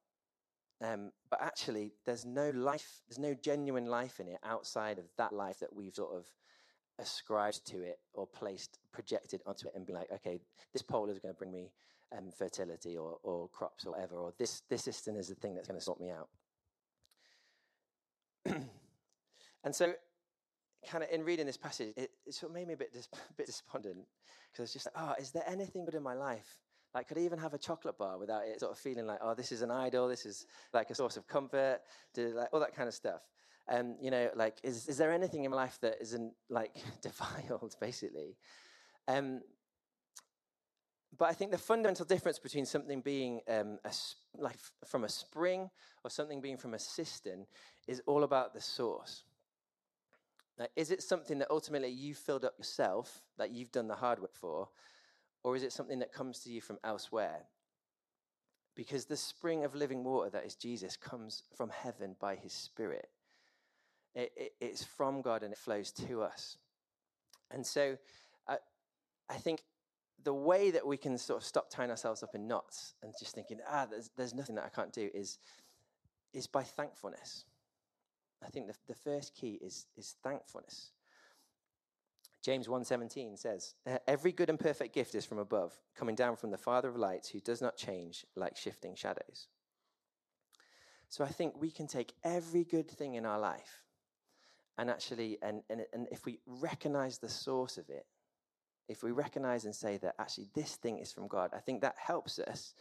Um, 0.81 1.11
but 1.29 1.41
actually, 1.41 1.91
there's 2.05 2.25
no 2.25 2.51
life, 2.51 3.01
there's 3.07 3.19
no 3.19 3.33
genuine 3.33 3.85
life 3.85 4.19
in 4.19 4.27
it 4.27 4.39
outside 4.43 4.97
of 4.97 5.05
that 5.17 5.33
life 5.33 5.59
that 5.59 5.75
we've 5.75 5.93
sort 5.93 6.15
of 6.15 6.25
ascribed 6.99 7.65
to 7.67 7.81
it 7.81 7.99
or 8.13 8.25
placed, 8.27 8.79
projected 8.93 9.41
onto 9.45 9.67
it 9.67 9.73
and 9.75 9.85
be 9.85 9.93
like, 9.93 10.11
okay, 10.11 10.39
this 10.71 10.81
pole 10.81 11.09
is 11.09 11.19
going 11.19 11.33
to 11.33 11.37
bring 11.37 11.51
me 11.51 11.71
um, 12.17 12.31
fertility 12.37 12.97
or, 12.97 13.17
or 13.23 13.49
crops 13.49 13.85
or 13.85 13.91
whatever, 13.91 14.15
or 14.15 14.33
this, 14.39 14.61
this 14.69 14.83
system 14.83 15.17
is 15.17 15.27
the 15.27 15.35
thing 15.35 15.53
that's 15.55 15.67
going 15.67 15.79
to 15.79 15.83
sort 15.83 15.99
me 15.99 16.11
out. 16.11 16.29
and 19.63 19.75
so, 19.75 19.93
kind 20.89 21.03
of 21.03 21.09
in 21.09 21.25
reading 21.25 21.45
this 21.45 21.57
passage, 21.57 21.93
it, 21.97 22.11
it 22.25 22.33
sort 22.33 22.51
of 22.51 22.55
made 22.55 22.67
me 22.67 22.73
a 22.73 22.77
bit, 22.77 22.93
dis- 22.93 23.09
a 23.13 23.33
bit 23.37 23.47
despondent 23.47 24.05
because 24.51 24.63
it's 24.63 24.73
just 24.73 24.87
like, 24.87 24.95
oh, 24.97 25.13
is 25.19 25.31
there 25.31 25.43
anything 25.45 25.83
good 25.83 25.95
in 25.95 26.03
my 26.03 26.13
life 26.13 26.57
like, 26.93 27.07
could 27.07 27.17
I 27.17 27.21
even 27.21 27.39
have 27.39 27.53
a 27.53 27.57
chocolate 27.57 27.97
bar 27.97 28.17
without 28.17 28.43
it 28.45 28.59
sort 28.59 28.71
of 28.71 28.77
feeling 28.77 29.05
like, 29.05 29.19
oh, 29.21 29.33
this 29.35 29.51
is 29.51 29.61
an 29.61 29.71
idol, 29.71 30.07
this 30.07 30.25
is 30.25 30.45
like 30.73 30.89
a 30.89 30.95
source 30.95 31.17
of 31.17 31.27
comfort, 31.27 31.81
do, 32.13 32.33
like, 32.35 32.49
all 32.51 32.59
that 32.59 32.75
kind 32.75 32.87
of 32.87 32.93
stuff. 32.93 33.21
And, 33.67 33.91
um, 33.91 33.97
you 34.01 34.09
know, 34.09 34.29
like, 34.35 34.57
is, 34.63 34.87
is 34.87 34.97
there 34.97 35.11
anything 35.11 35.43
in 35.43 35.51
my 35.51 35.57
life 35.57 35.77
that 35.81 35.97
isn't, 36.01 36.33
like, 36.49 36.75
defiled, 37.01 37.75
basically? 37.79 38.35
Um, 39.07 39.41
but 41.17 41.29
I 41.29 41.33
think 41.33 41.51
the 41.51 41.57
fundamental 41.57 42.05
difference 42.05 42.39
between 42.39 42.65
something 42.65 43.01
being 43.01 43.41
um, 43.47 43.79
a, 43.83 43.91
like 44.37 44.57
from 44.85 45.03
a 45.03 45.09
spring 45.09 45.69
or 46.03 46.09
something 46.09 46.39
being 46.39 46.57
from 46.57 46.73
a 46.73 46.79
cistern 46.79 47.45
is 47.87 48.01
all 48.05 48.23
about 48.23 48.53
the 48.53 48.61
source. 48.61 49.23
Now, 50.57 50.67
is 50.75 50.91
it 50.91 51.01
something 51.01 51.39
that 51.39 51.49
ultimately 51.49 51.89
you 51.89 52.13
filled 52.13 52.45
up 52.45 52.53
yourself, 52.57 53.21
that 53.37 53.51
you've 53.51 53.71
done 53.71 53.87
the 53.87 53.95
hard 53.95 54.19
work 54.19 54.35
for, 54.35 54.69
or 55.43 55.55
is 55.55 55.63
it 55.63 55.73
something 55.73 55.99
that 55.99 56.13
comes 56.13 56.39
to 56.39 56.51
you 56.51 56.61
from 56.61 56.77
elsewhere? 56.83 57.45
Because 58.75 59.05
the 59.05 59.17
spring 59.17 59.63
of 59.63 59.75
living 59.75 60.03
water 60.03 60.29
that 60.29 60.45
is 60.45 60.55
Jesus 60.55 60.95
comes 60.95 61.43
from 61.55 61.69
heaven 61.69 62.15
by 62.19 62.35
his 62.35 62.53
Spirit. 62.53 63.09
It, 64.15 64.31
it, 64.35 64.53
it's 64.59 64.83
from 64.83 65.21
God 65.21 65.43
and 65.43 65.53
it 65.53 65.57
flows 65.57 65.91
to 65.91 66.21
us. 66.21 66.57
And 67.51 67.65
so 67.65 67.97
I, 68.47 68.57
I 69.29 69.35
think 69.35 69.63
the 70.23 70.33
way 70.33 70.71
that 70.71 70.85
we 70.85 70.97
can 70.97 71.17
sort 71.17 71.41
of 71.41 71.45
stop 71.45 71.69
tying 71.69 71.89
ourselves 71.89 72.23
up 72.23 72.35
in 72.35 72.47
knots 72.47 72.93
and 73.01 73.13
just 73.19 73.33
thinking, 73.33 73.59
ah, 73.69 73.87
there's, 73.89 74.09
there's 74.17 74.33
nothing 74.33 74.55
that 74.55 74.65
I 74.65 74.69
can't 74.69 74.91
do 74.91 75.09
is, 75.13 75.39
is 76.33 76.47
by 76.47 76.63
thankfulness. 76.63 77.45
I 78.43 78.49
think 78.49 78.67
the, 78.67 78.75
the 78.87 78.95
first 78.95 79.35
key 79.35 79.59
is, 79.61 79.85
is 79.97 80.15
thankfulness. 80.23 80.91
James 82.41 82.67
1:17 82.67 83.37
says, 83.37 83.75
"Every 84.07 84.31
good 84.31 84.49
and 84.49 84.59
perfect 84.59 84.93
gift 84.93 85.13
is 85.15 85.25
from 85.25 85.39
above, 85.39 85.77
coming 85.95 86.15
down 86.15 86.35
from 86.35 86.51
the 86.51 86.57
Father 86.57 86.89
of 86.89 86.95
lights, 86.95 87.29
who 87.29 87.39
does 87.39 87.61
not 87.61 87.75
change 87.75 88.25
like 88.35 88.55
shifting 88.55 88.95
shadows." 88.95 89.47
So 91.09 91.23
I 91.23 91.29
think 91.29 91.59
we 91.59 91.71
can 91.71 91.87
take 91.87 92.13
every 92.23 92.63
good 92.63 92.89
thing 92.89 93.15
in 93.15 93.25
our 93.25 93.39
life 93.39 93.83
and 94.77 94.89
actually 94.89 95.37
and, 95.41 95.61
and, 95.69 95.85
and 95.91 96.07
if 96.11 96.25
we 96.25 96.39
recognize 96.45 97.17
the 97.17 97.27
source 97.27 97.77
of 97.77 97.89
it, 97.89 98.05
if 98.87 99.03
we 99.03 99.11
recognize 99.11 99.65
and 99.65 99.75
say 99.75 99.97
that 99.97 100.15
actually 100.19 100.47
this 100.53 100.75
thing 100.77 100.99
is 100.99 101.11
from 101.11 101.27
God, 101.27 101.51
I 101.53 101.59
think 101.59 101.81
that 101.81 101.95
helps 101.97 102.39
us 102.39 102.73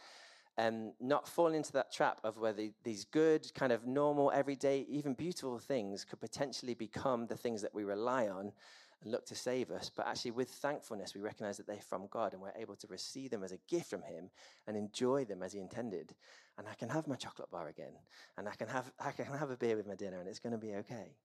um, 0.57 0.93
not 0.99 1.27
fall 1.27 1.53
into 1.53 1.71
that 1.73 1.91
trap 1.91 2.19
of 2.23 2.37
whether 2.37 2.69
these 2.83 3.05
good, 3.05 3.53
kind 3.53 3.71
of 3.71 3.85
normal, 3.85 4.31
everyday, 4.31 4.85
even 4.89 5.13
beautiful 5.13 5.59
things 5.59 6.05
could 6.05 6.19
potentially 6.19 6.73
become 6.73 7.27
the 7.27 7.37
things 7.37 7.61
that 7.61 7.73
we 7.73 7.83
rely 7.83 8.27
on 8.27 8.51
and 9.01 9.11
look 9.11 9.25
to 9.27 9.35
save 9.35 9.71
us. 9.71 9.89
But 9.95 10.07
actually, 10.07 10.31
with 10.31 10.49
thankfulness, 10.49 11.15
we 11.15 11.21
recognize 11.21 11.57
that 11.57 11.67
they're 11.67 11.77
from 11.77 12.07
God 12.11 12.33
and 12.33 12.41
we're 12.41 12.53
able 12.57 12.75
to 12.75 12.87
receive 12.87 13.31
them 13.31 13.43
as 13.43 13.51
a 13.51 13.59
gift 13.67 13.89
from 13.89 14.01
Him 14.01 14.29
and 14.67 14.75
enjoy 14.75 15.25
them 15.25 15.41
as 15.43 15.53
He 15.53 15.59
intended. 15.59 16.15
And 16.57 16.67
I 16.67 16.73
can 16.73 16.89
have 16.89 17.07
my 17.07 17.15
chocolate 17.15 17.51
bar 17.51 17.67
again, 17.67 17.93
and 18.37 18.47
I 18.47 18.55
can 18.55 18.67
have, 18.67 18.91
I 18.99 19.11
can 19.11 19.25
have 19.25 19.49
a 19.49 19.57
beer 19.57 19.77
with 19.77 19.87
my 19.87 19.95
dinner, 19.95 20.19
and 20.19 20.27
it's 20.27 20.39
going 20.39 20.51
to 20.53 20.57
be 20.57 20.75
okay. 20.75 21.15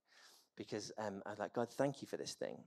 Because 0.56 0.92
um, 0.98 1.22
I'm 1.26 1.36
like, 1.38 1.52
God, 1.52 1.70
thank 1.70 2.00
you 2.00 2.06
for 2.06 2.16
this 2.16 2.34
thing. 2.34 2.58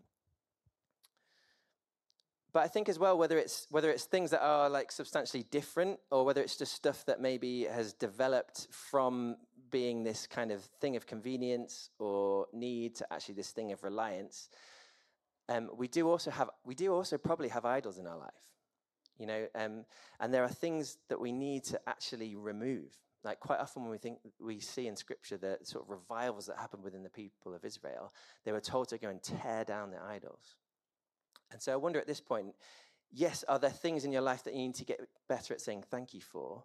But 2.53 2.63
I 2.63 2.67
think 2.67 2.89
as 2.89 2.97
well, 2.97 3.17
whether 3.17 3.37
it's 3.37 3.67
whether 3.69 3.91
it's 3.91 4.05
things 4.05 4.31
that 4.31 4.41
are 4.41 4.69
like 4.69 4.91
substantially 4.91 5.43
different, 5.51 5.99
or 6.11 6.25
whether 6.25 6.41
it's 6.41 6.57
just 6.57 6.73
stuff 6.73 7.05
that 7.05 7.21
maybe 7.21 7.63
has 7.65 7.93
developed 7.93 8.67
from 8.71 9.35
being 9.69 10.03
this 10.03 10.27
kind 10.27 10.51
of 10.51 10.63
thing 10.81 10.95
of 10.95 11.05
convenience 11.05 11.89
or 11.99 12.47
need 12.53 12.95
to 12.95 13.13
actually 13.13 13.35
this 13.35 13.51
thing 13.51 13.71
of 13.71 13.83
reliance, 13.83 14.49
um, 15.49 15.69
we 15.75 15.88
do 15.88 16.10
also 16.10 16.31
have 16.31 16.49
we 16.65 16.75
do 16.75 16.93
also 16.93 17.17
probably 17.17 17.49
have 17.49 17.65
idols 17.65 17.97
in 17.97 18.07
our 18.07 18.17
life, 18.17 18.31
you 19.17 19.25
know, 19.25 19.47
um, 19.55 19.86
and 20.19 20.33
there 20.33 20.43
are 20.43 20.49
things 20.49 20.97
that 21.10 21.19
we 21.19 21.31
need 21.31 21.63
to 21.65 21.79
actually 21.88 22.36
remove. 22.36 22.91
Like 23.23 23.39
quite 23.39 23.60
often 23.60 23.81
when 23.81 23.91
we 23.91 23.97
think 23.97 24.19
we 24.39 24.60
see 24.60 24.88
in 24.88 24.95
Scripture 24.95 25.38
the 25.38 25.57
sort 25.63 25.83
of 25.83 25.89
revivals 25.89 26.45
that 26.47 26.57
happened 26.57 26.83
within 26.83 27.03
the 27.03 27.10
people 27.10 27.53
of 27.53 27.65
Israel, 27.65 28.13
they 28.45 28.51
were 28.51 28.62
told 28.62 28.89
to 28.89 28.97
go 28.97 29.10
and 29.10 29.21
tear 29.21 29.63
down 29.63 29.91
the 29.91 30.01
idols. 30.01 30.55
And 31.51 31.62
so 31.62 31.73
I 31.73 31.77
wonder 31.77 31.99
at 31.99 32.07
this 32.07 32.21
point, 32.21 32.53
yes, 33.12 33.43
are 33.47 33.60
there 33.60 33.69
things 33.69 34.05
in 34.05 34.12
your 34.12 34.21
life 34.21 34.43
that 34.43 34.53
you 34.53 34.62
need 34.62 34.75
to 34.75 34.86
get 34.86 34.99
better 35.27 35.53
at 35.53 35.62
saying 35.62 35.83
thank 35.89 36.13
you 36.13 36.21
for? 36.21 36.63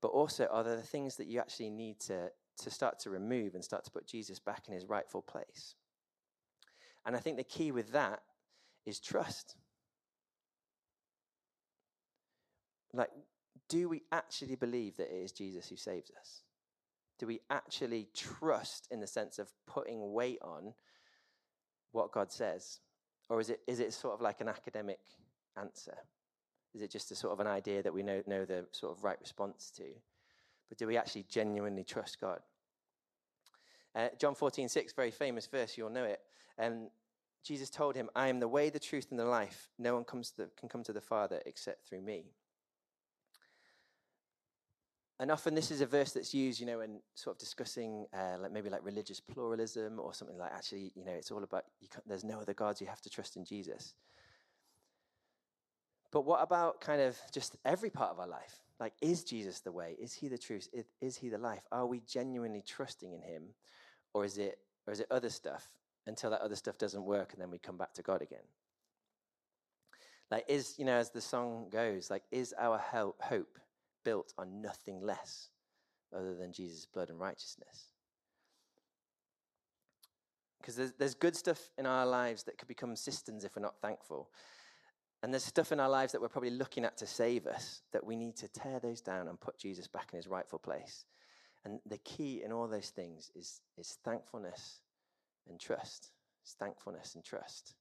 But 0.00 0.08
also, 0.08 0.46
are 0.46 0.64
there 0.64 0.76
the 0.76 0.82
things 0.82 1.16
that 1.16 1.28
you 1.28 1.38
actually 1.38 1.70
need 1.70 2.00
to, 2.00 2.30
to 2.58 2.70
start 2.70 2.98
to 3.00 3.10
remove 3.10 3.54
and 3.54 3.64
start 3.64 3.84
to 3.84 3.90
put 3.90 4.06
Jesus 4.06 4.40
back 4.40 4.64
in 4.66 4.74
his 4.74 4.84
rightful 4.84 5.22
place? 5.22 5.76
And 7.04 7.16
I 7.16 7.18
think 7.18 7.36
the 7.36 7.44
key 7.44 7.72
with 7.72 7.92
that 7.92 8.22
is 8.86 9.00
trust. 9.00 9.56
Like, 12.92 13.10
do 13.68 13.88
we 13.88 14.02
actually 14.12 14.56
believe 14.56 14.96
that 14.98 15.12
it 15.12 15.24
is 15.24 15.32
Jesus 15.32 15.68
who 15.68 15.76
saves 15.76 16.10
us? 16.20 16.42
Do 17.18 17.26
we 17.26 17.40
actually 17.50 18.08
trust 18.14 18.88
in 18.90 19.00
the 19.00 19.06
sense 19.06 19.38
of 19.38 19.48
putting 19.66 20.12
weight 20.12 20.40
on 20.42 20.74
what 21.92 22.12
God 22.12 22.30
says? 22.30 22.80
Or 23.28 23.40
is 23.40 23.48
it, 23.48 23.60
is 23.66 23.80
it 23.80 23.92
sort 23.94 24.14
of 24.14 24.20
like 24.20 24.40
an 24.40 24.48
academic 24.48 25.00
answer? 25.56 25.96
Is 26.74 26.82
it 26.82 26.90
just 26.90 27.10
a 27.10 27.14
sort 27.14 27.32
of 27.32 27.40
an 27.40 27.46
idea 27.46 27.82
that 27.82 27.94
we 27.94 28.02
know, 28.02 28.22
know 28.26 28.44
the 28.44 28.66
sort 28.72 28.96
of 28.96 29.04
right 29.04 29.18
response 29.20 29.70
to? 29.76 29.84
But 30.68 30.78
do 30.78 30.86
we 30.86 30.96
actually 30.96 31.26
genuinely 31.28 31.84
trust 31.84 32.20
God? 32.20 32.40
Uh, 33.94 34.08
John 34.18 34.34
14, 34.34 34.68
6, 34.68 34.92
very 34.94 35.10
famous 35.10 35.46
verse, 35.46 35.76
you'll 35.76 35.90
know 35.90 36.04
it. 36.04 36.20
Um, 36.58 36.88
Jesus 37.44 37.70
told 37.70 37.96
him, 37.96 38.08
I 38.14 38.28
am 38.28 38.38
the 38.40 38.48
way, 38.48 38.70
the 38.70 38.78
truth, 38.78 39.08
and 39.10 39.18
the 39.18 39.24
life. 39.24 39.68
No 39.78 39.94
one 39.94 40.04
comes 40.04 40.32
the, 40.32 40.48
can 40.58 40.68
come 40.68 40.84
to 40.84 40.92
the 40.92 41.00
Father 41.00 41.40
except 41.44 41.88
through 41.88 42.02
me. 42.02 42.26
And 45.18 45.30
often 45.30 45.54
this 45.54 45.70
is 45.70 45.80
a 45.80 45.86
verse 45.86 46.12
that's 46.12 46.34
used, 46.34 46.58
you 46.58 46.66
know, 46.66 46.80
in 46.80 46.98
sort 47.14 47.36
of 47.36 47.38
discussing 47.38 48.06
uh, 48.12 48.38
like 48.40 48.52
maybe 48.52 48.68
like 48.68 48.84
religious 48.84 49.20
pluralism 49.20 50.00
or 50.00 50.14
something 50.14 50.36
like 50.36 50.52
actually, 50.52 50.90
you 50.96 51.04
know, 51.04 51.12
it's 51.12 51.30
all 51.30 51.44
about 51.44 51.64
there's 52.06 52.24
no 52.24 52.40
other 52.40 52.54
gods, 52.54 52.80
you 52.80 52.86
have 52.88 53.00
to 53.02 53.10
trust 53.10 53.36
in 53.36 53.44
Jesus. 53.44 53.94
But 56.10 56.24
what 56.24 56.42
about 56.42 56.80
kind 56.80 57.00
of 57.00 57.16
just 57.32 57.56
every 57.64 57.88
part 57.88 58.10
of 58.10 58.18
our 58.18 58.26
life? 58.26 58.62
Like, 58.80 58.94
is 59.00 59.22
Jesus 59.22 59.60
the 59.60 59.70
way? 59.70 59.96
Is 60.00 60.12
he 60.12 60.28
the 60.28 60.36
truth? 60.36 60.68
Is, 60.72 60.86
is 61.00 61.16
he 61.16 61.28
the 61.28 61.38
life? 61.38 61.62
Are 61.70 61.86
we 61.86 62.00
genuinely 62.00 62.62
trusting 62.66 63.12
in 63.12 63.22
him? 63.22 63.44
Or 64.12 64.24
is 64.24 64.38
it 64.38 64.58
or 64.86 64.92
is 64.92 65.00
it 65.00 65.06
other 65.10 65.30
stuff 65.30 65.68
until 66.06 66.30
that 66.30 66.40
other 66.40 66.56
stuff 66.56 66.78
doesn't 66.78 67.04
work 67.04 67.32
and 67.32 67.40
then 67.40 67.50
we 67.50 67.58
come 67.58 67.76
back 67.76 67.94
to 67.94 68.02
God 68.02 68.22
again? 68.22 68.44
Like, 70.30 70.44
is, 70.48 70.76
you 70.78 70.84
know, 70.84 70.96
as 70.96 71.10
the 71.10 71.20
song 71.20 71.66
goes, 71.70 72.10
like, 72.10 72.22
is 72.30 72.54
our 72.58 72.78
hope 72.78 73.58
built 74.04 74.32
on 74.38 74.62
nothing 74.62 75.02
less 75.02 75.50
other 76.16 76.34
than 76.34 76.52
Jesus' 76.52 76.86
blood 76.86 77.10
and 77.10 77.20
righteousness. 77.20 77.92
Because 80.58 80.76
there's, 80.76 80.92
there's 80.92 81.14
good 81.14 81.36
stuff 81.36 81.70
in 81.76 81.86
our 81.86 82.06
lives 82.06 82.44
that 82.44 82.56
could 82.56 82.68
become 82.68 82.94
cisterns 82.96 83.44
if 83.44 83.56
we're 83.56 83.62
not 83.62 83.80
thankful. 83.82 84.30
And 85.22 85.32
there's 85.32 85.44
stuff 85.44 85.72
in 85.72 85.80
our 85.80 85.90
lives 85.90 86.12
that 86.12 86.20
we're 86.20 86.28
probably 86.28 86.50
looking 86.50 86.84
at 86.84 86.96
to 86.98 87.06
save 87.06 87.46
us 87.46 87.82
that 87.92 88.04
we 88.04 88.16
need 88.16 88.36
to 88.36 88.48
tear 88.48 88.80
those 88.80 89.00
down 89.00 89.28
and 89.28 89.40
put 89.40 89.58
Jesus 89.58 89.86
back 89.86 90.10
in 90.12 90.16
his 90.16 90.28
rightful 90.28 90.58
place. 90.58 91.04
And 91.64 91.80
the 91.86 91.98
key 91.98 92.42
in 92.44 92.52
all 92.52 92.66
those 92.68 92.90
things 92.90 93.30
is, 93.36 93.60
is 93.76 93.98
thankfulness 94.04 94.80
and 95.48 95.58
trust. 95.60 96.10
It's 96.42 96.54
thankfulness 96.54 97.14
and 97.14 97.24
trust. 97.24 97.74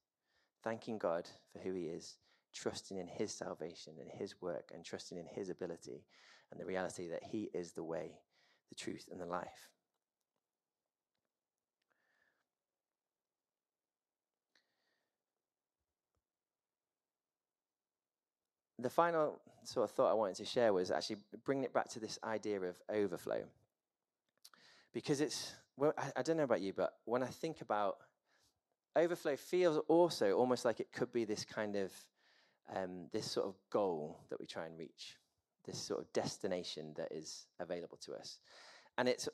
Thanking 0.64 0.98
God 0.98 1.28
for 1.52 1.60
who 1.60 1.74
he 1.74 1.86
is 1.86 2.18
trusting 2.54 2.98
in 2.98 3.08
his 3.08 3.34
salvation 3.34 3.94
and 4.00 4.10
his 4.12 4.42
work 4.42 4.72
and 4.74 4.84
trusting 4.84 5.18
in 5.18 5.26
his 5.26 5.50
ability 5.50 6.04
and 6.52 6.60
the 6.60 6.66
reality 6.66 7.08
that 7.08 7.24
he 7.24 7.50
is 7.54 7.72
the 7.72 7.84
way, 7.84 8.20
the 8.70 8.76
truth, 8.76 9.08
and 9.12 9.20
the 9.20 9.26
life. 9.26 9.70
The 18.80 18.90
final 18.90 19.40
sort 19.64 19.90
of 19.90 19.96
thought 19.96 20.10
I 20.10 20.16
wanted 20.16 20.36
to 20.38 20.46
share 20.46 20.74
was 20.74 20.92
actually 20.92 21.18
bringing 21.46 21.64
it 21.64 21.74
back 21.74 21.88
to 21.90 22.00
this 22.00 22.18
idea 22.24 22.60
of 22.62 22.76
overflow. 22.90 23.44
Because 24.92 25.22
it's, 25.22 25.54
well, 25.78 25.94
I, 25.98 26.12
I 26.18 26.22
don't 26.22 26.38
know 26.38 26.44
about 26.44 26.62
you, 26.62 26.74
but 26.74 26.94
when 27.06 27.24
I 27.24 27.28
think 27.28 27.62
about 27.62 27.98
overflow 28.96 29.36
feels 29.36 29.82
also 29.88 30.34
almost 30.34 30.66
like 30.66 30.80
it 30.80 30.92
could 30.92 31.12
be 31.12 31.26
this 31.26 31.46
kind 31.46 31.76
of 31.76 31.92
um, 32.76 33.08
this 33.12 33.30
sort 33.30 33.48
of 33.48 33.56
goal 33.70 34.20
that 34.30 34.40
we 34.40 34.46
try 34.46 34.66
and 34.66 34.78
reach, 34.78 35.18
this 35.66 35.78
sort 35.78 36.00
of 36.00 36.12
destination 36.14 36.94
that 36.96 37.12
is 37.12 37.48
available 37.60 37.98
to 38.06 38.14
us. 38.14 38.40
And 38.98 39.08
it's 39.08 39.28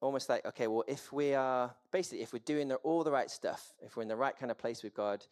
almost 0.00 0.28
like, 0.28 0.44
okay, 0.46 0.66
well, 0.66 0.84
if 0.88 1.12
we 1.12 1.34
are 1.34 1.74
basically, 1.92 2.22
if 2.22 2.32
we're 2.32 2.40
doing 2.40 2.68
the, 2.68 2.76
all 2.76 3.04
the 3.04 3.12
right 3.12 3.30
stuff, 3.30 3.74
if 3.82 3.96
we're 3.96 4.02
in 4.02 4.08
the 4.08 4.16
right 4.16 4.36
kind 4.36 4.50
of 4.50 4.58
place 4.58 4.82
with 4.82 4.94
God, 4.94 5.24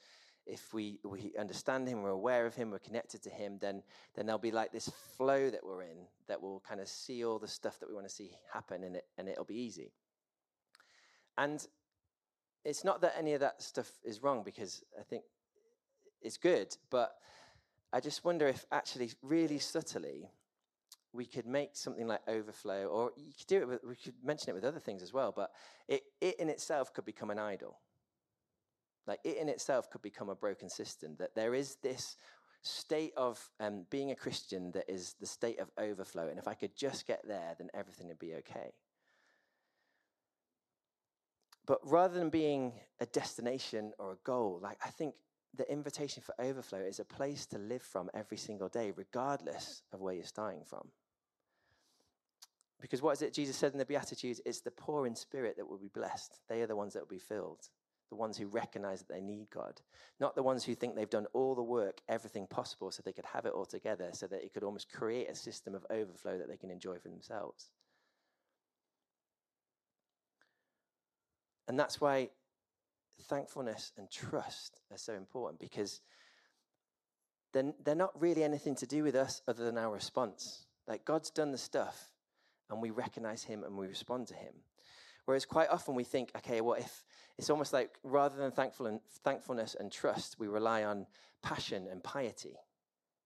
if 0.47 0.73
we, 0.73 0.99
we 1.05 1.33
understand 1.39 1.89
Him, 1.89 2.03
we're 2.03 2.11
aware 2.11 2.47
of 2.47 2.55
Him, 2.55 2.71
we're 2.71 2.79
connected 2.79 3.23
to 3.23 3.31
Him, 3.31 3.59
then, 3.61 3.83
then 4.15 4.27
there'll 4.27 4.39
be 4.39 4.51
like 4.51 4.73
this 4.73 4.91
flow 5.17 5.51
that 5.51 5.65
we're 5.65 5.83
in 5.83 6.07
that 6.27 6.41
will 6.41 6.63
kind 6.67 6.81
of 6.81 6.89
see 6.89 7.25
all 7.25 7.39
the 7.39 7.49
stuff 7.49 7.79
that 7.81 7.89
we 7.89 7.95
want 7.95 8.09
to 8.09 8.15
see 8.15 8.31
happen 8.53 8.85
and, 8.85 8.97
it, 8.97 9.07
and 9.19 9.29
it'll 9.29 9.45
be 9.45 9.61
easy. 9.61 9.93
And 11.39 11.65
it's 12.65 12.85
not 12.85 13.01
that 13.01 13.15
any 13.17 13.33
of 13.33 13.41
that 13.41 13.63
stuff 13.63 13.91
is 14.05 14.23
wrong 14.23 14.43
because 14.45 14.83
I 14.99 15.03
think 15.03 15.23
it's 16.21 16.37
good, 16.37 16.77
but 16.91 17.15
I 17.93 18.01
just 18.01 18.25
wonder 18.25 18.47
if 18.49 18.67
actually, 18.73 19.13
really 19.23 19.61
subtly, 19.61 20.29
we 21.13 21.25
could 21.25 21.47
make 21.47 21.71
something 21.75 22.07
like 22.07 22.21
overflow, 22.29 22.87
or 22.87 23.13
you 23.17 23.33
could 23.37 23.47
do 23.47 23.63
it. 23.63 23.69
With, 23.69 23.85
we 23.85 23.97
could 23.97 24.15
mention 24.23 24.51
it 24.51 24.55
with 24.55 24.65
other 24.65 24.81
things 24.81 25.03
as 25.03 25.13
well. 25.13 25.33
But 25.35 25.53
it, 25.87 26.03
it 26.21 26.39
in 26.39 26.51
itself 26.51 26.93
could 26.93 27.07
become 27.07 27.31
an 27.31 27.39
idol. 27.39 27.79
Like 29.07 29.21
it 29.25 29.39
in 29.39 29.49
itself 29.49 29.89
could 29.91 30.03
become 30.03 30.29
a 30.29 30.35
broken 30.35 30.69
system. 30.69 31.17
That 31.19 31.35
there 31.35 31.55
is 31.55 31.77
this 31.83 32.17
state 32.61 33.13
of 33.17 33.49
um, 33.61 33.87
being 33.89 34.11
a 34.11 34.17
Christian 34.17 34.73
that 34.73 34.91
is 34.91 35.15
the 35.19 35.27
state 35.27 35.61
of 35.61 35.71
overflow, 35.79 36.29
and 36.29 36.39
if 36.39 36.49
I 36.49 36.55
could 36.55 36.77
just 36.77 37.07
get 37.07 37.27
there, 37.27 37.55
then 37.57 37.69
everything 37.73 38.09
would 38.09 38.19
be 38.19 38.35
okay. 38.35 38.73
But 41.69 41.81
rather 41.85 42.19
than 42.19 42.31
being 42.31 42.73
a 42.99 43.05
destination 43.05 43.93
or 43.99 44.13
a 44.13 44.19
goal, 44.25 44.59
like 44.63 44.79
I 44.83 44.89
think 44.89 45.17
the 45.55 45.71
invitation 45.71 46.23
for 46.23 46.35
overflow 46.41 46.79
is 46.79 46.99
a 46.99 47.05
place 47.05 47.45
to 47.47 47.59
live 47.59 47.83
from 47.83 48.09
every 48.15 48.39
single 48.39 48.71
day, 48.71 48.91
regardless 48.97 49.83
of 49.93 50.01
where 50.01 50.15
you're 50.15 50.25
starting 50.25 50.65
from. 50.65 50.89
Because 52.81 53.03
what 53.03 53.13
is 53.13 53.23
it 53.23 53.35
Jesus 53.35 53.55
said 53.55 53.73
in 53.73 53.79
the 53.79 53.85
Beatitudes? 53.85 54.41
It's 54.47 54.63
the 54.63 54.71
poor 54.71 55.07
in 55.07 55.15
spirit 55.15 55.59
that 55.59 55.69
will 55.69 55.77
be 55.77 55.91
blessed. 55.93 56.41
They 56.49 56.63
are 56.63 56.67
the 56.67 56.75
ones 56.75 56.95
that 56.95 57.01
will 57.01 57.07
be 57.07 57.19
filled, 57.19 57.69
the 58.09 58.17
ones 58.17 58.39
who 58.39 58.47
recognize 58.47 59.01
that 59.01 59.13
they 59.13 59.21
need 59.21 59.51
God, 59.51 59.79
not 60.21 60.37
the 60.37 60.43
ones 60.43 60.65
who 60.65 60.75
think 60.75 60.97
they've 60.97 61.11
done 61.11 61.27
all 61.35 61.55
the 61.55 61.63
work, 61.63 62.01
everything 62.09 62.47
possible, 62.47 62.91
so 62.91 63.03
they 63.05 63.13
could 63.13 63.27
have 63.27 63.45
it 63.45 63.53
all 63.53 63.67
together, 63.67 64.09
so 64.15 64.27
that 64.29 64.43
it 64.43 64.55
could 64.55 64.65
almost 64.65 64.91
create 64.91 65.29
a 65.29 65.35
system 65.35 65.75
of 65.75 65.85
overflow 65.91 66.39
that 66.39 66.49
they 66.49 66.57
can 66.57 66.71
enjoy 66.71 66.97
for 66.97 67.09
themselves. 67.09 67.69
And 71.69 71.79
that's 71.79 72.01
why 72.01 72.31
thankfulness 73.25 73.93
and 73.97 74.11
trust 74.11 74.81
are 74.91 74.99
so 74.99 75.15
important 75.15 75.61
because 75.61 76.01
they're 77.53 77.95
not 77.95 78.21
really 78.21 78.45
anything 78.45 78.75
to 78.77 78.87
do 78.87 79.03
with 79.03 79.15
us 79.15 79.43
other 79.47 79.65
than 79.65 79.79
our 79.79 79.93
response. 79.93 80.67
Like 80.87 81.05
God's 81.05 81.31
done 81.31 81.53
the 81.53 81.59
stuff 81.59 82.11
and 82.71 82.81
we 82.81 82.91
recognize 82.91 83.43
him 83.45 83.65
and 83.65 83.77
we 83.77 83.87
respond 83.87 84.29
to 84.29 84.35
him. 84.35 84.55
Whereas 85.25 85.45
quite 85.45 85.69
often 85.69 85.95
we 85.95 86.05
think, 86.05 86.31
okay, 86.37 86.61
well, 86.61 86.77
if 86.79 87.05
it's 87.37 87.51
almost 87.51 87.73
like 87.73 87.99
rather 88.03 88.37
than 88.37 88.51
thankful 88.51 88.87
and, 88.87 89.01
thankfulness 89.25 89.77
and 89.79 89.93
trust, 89.93 90.39
we 90.39 90.47
rely 90.47 90.85
on 90.85 91.07
passion 91.43 91.87
and 91.91 92.03
piety. 92.03 92.57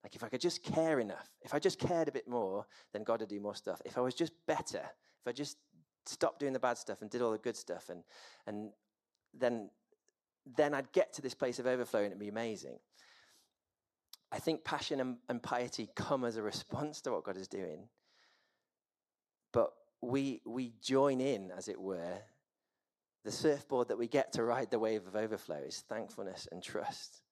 Like 0.03 0.17
if 0.17 0.25
I 0.25 0.29
could 0.29 0.41
just 0.41 0.65
care 0.65 0.99
enough, 0.99 1.29
if 1.43 1.55
I 1.55 1.61
just 1.61 1.79
cared 1.79 2.09
a 2.09 2.13
bit 2.13 2.27
more, 2.27 2.67
then 2.93 3.05
God 3.05 3.21
would 3.21 3.29
do 3.29 3.39
more 3.39 3.55
stuff. 3.55 3.81
If 3.85 3.97
I 3.97 4.01
was 4.01 4.15
just 4.15 4.33
better, 4.47 4.83
if 5.21 5.29
I 5.29 5.33
just 5.33 5.59
stopped 6.07 6.41
doing 6.41 6.53
the 6.53 6.59
bad 6.59 6.79
stuff 6.79 7.03
and 7.03 7.11
did 7.11 7.23
all 7.23 7.33
the 7.33 7.39
good 7.39 7.57
stuff, 7.57 7.89
and 7.89 8.03
and 8.47 8.71
then 9.35 9.71
then 10.57 10.75
I'd 10.75 10.93
get 10.93 11.13
to 11.15 11.23
this 11.23 11.35
place 11.35 11.59
of 11.59 11.67
overflow 11.67 12.01
and 12.01 12.09
it'd 12.09 12.19
be 12.19 12.29
amazing. 12.29 12.79
I 14.33 14.39
think 14.39 14.65
passion 14.65 15.01
and, 15.01 15.19
and 15.29 15.43
piety 15.43 15.91
come 15.95 16.25
as 16.25 16.37
a 16.37 16.43
response 16.43 17.01
to 17.03 17.13
what 17.13 17.25
God 17.25 17.37
is 17.37 17.49
doing. 17.49 17.89
But 19.53 19.73
we 20.01 20.41
we 20.47 20.73
join 20.83 21.21
in, 21.21 21.51
as 21.57 21.69
it 21.69 21.81
were. 21.81 22.19
The 23.25 23.31
surfboard 23.31 23.89
that 23.89 23.99
we 23.99 24.09
get 24.09 24.33
to 24.33 24.43
ride 24.43 24.71
the 24.71 24.81
wave 24.81 25.07
of 25.07 25.15
overflow 25.15 25.59
is 25.65 25.85
thankfulness 25.89 26.49
and 26.51 26.61
trust. 26.61 27.23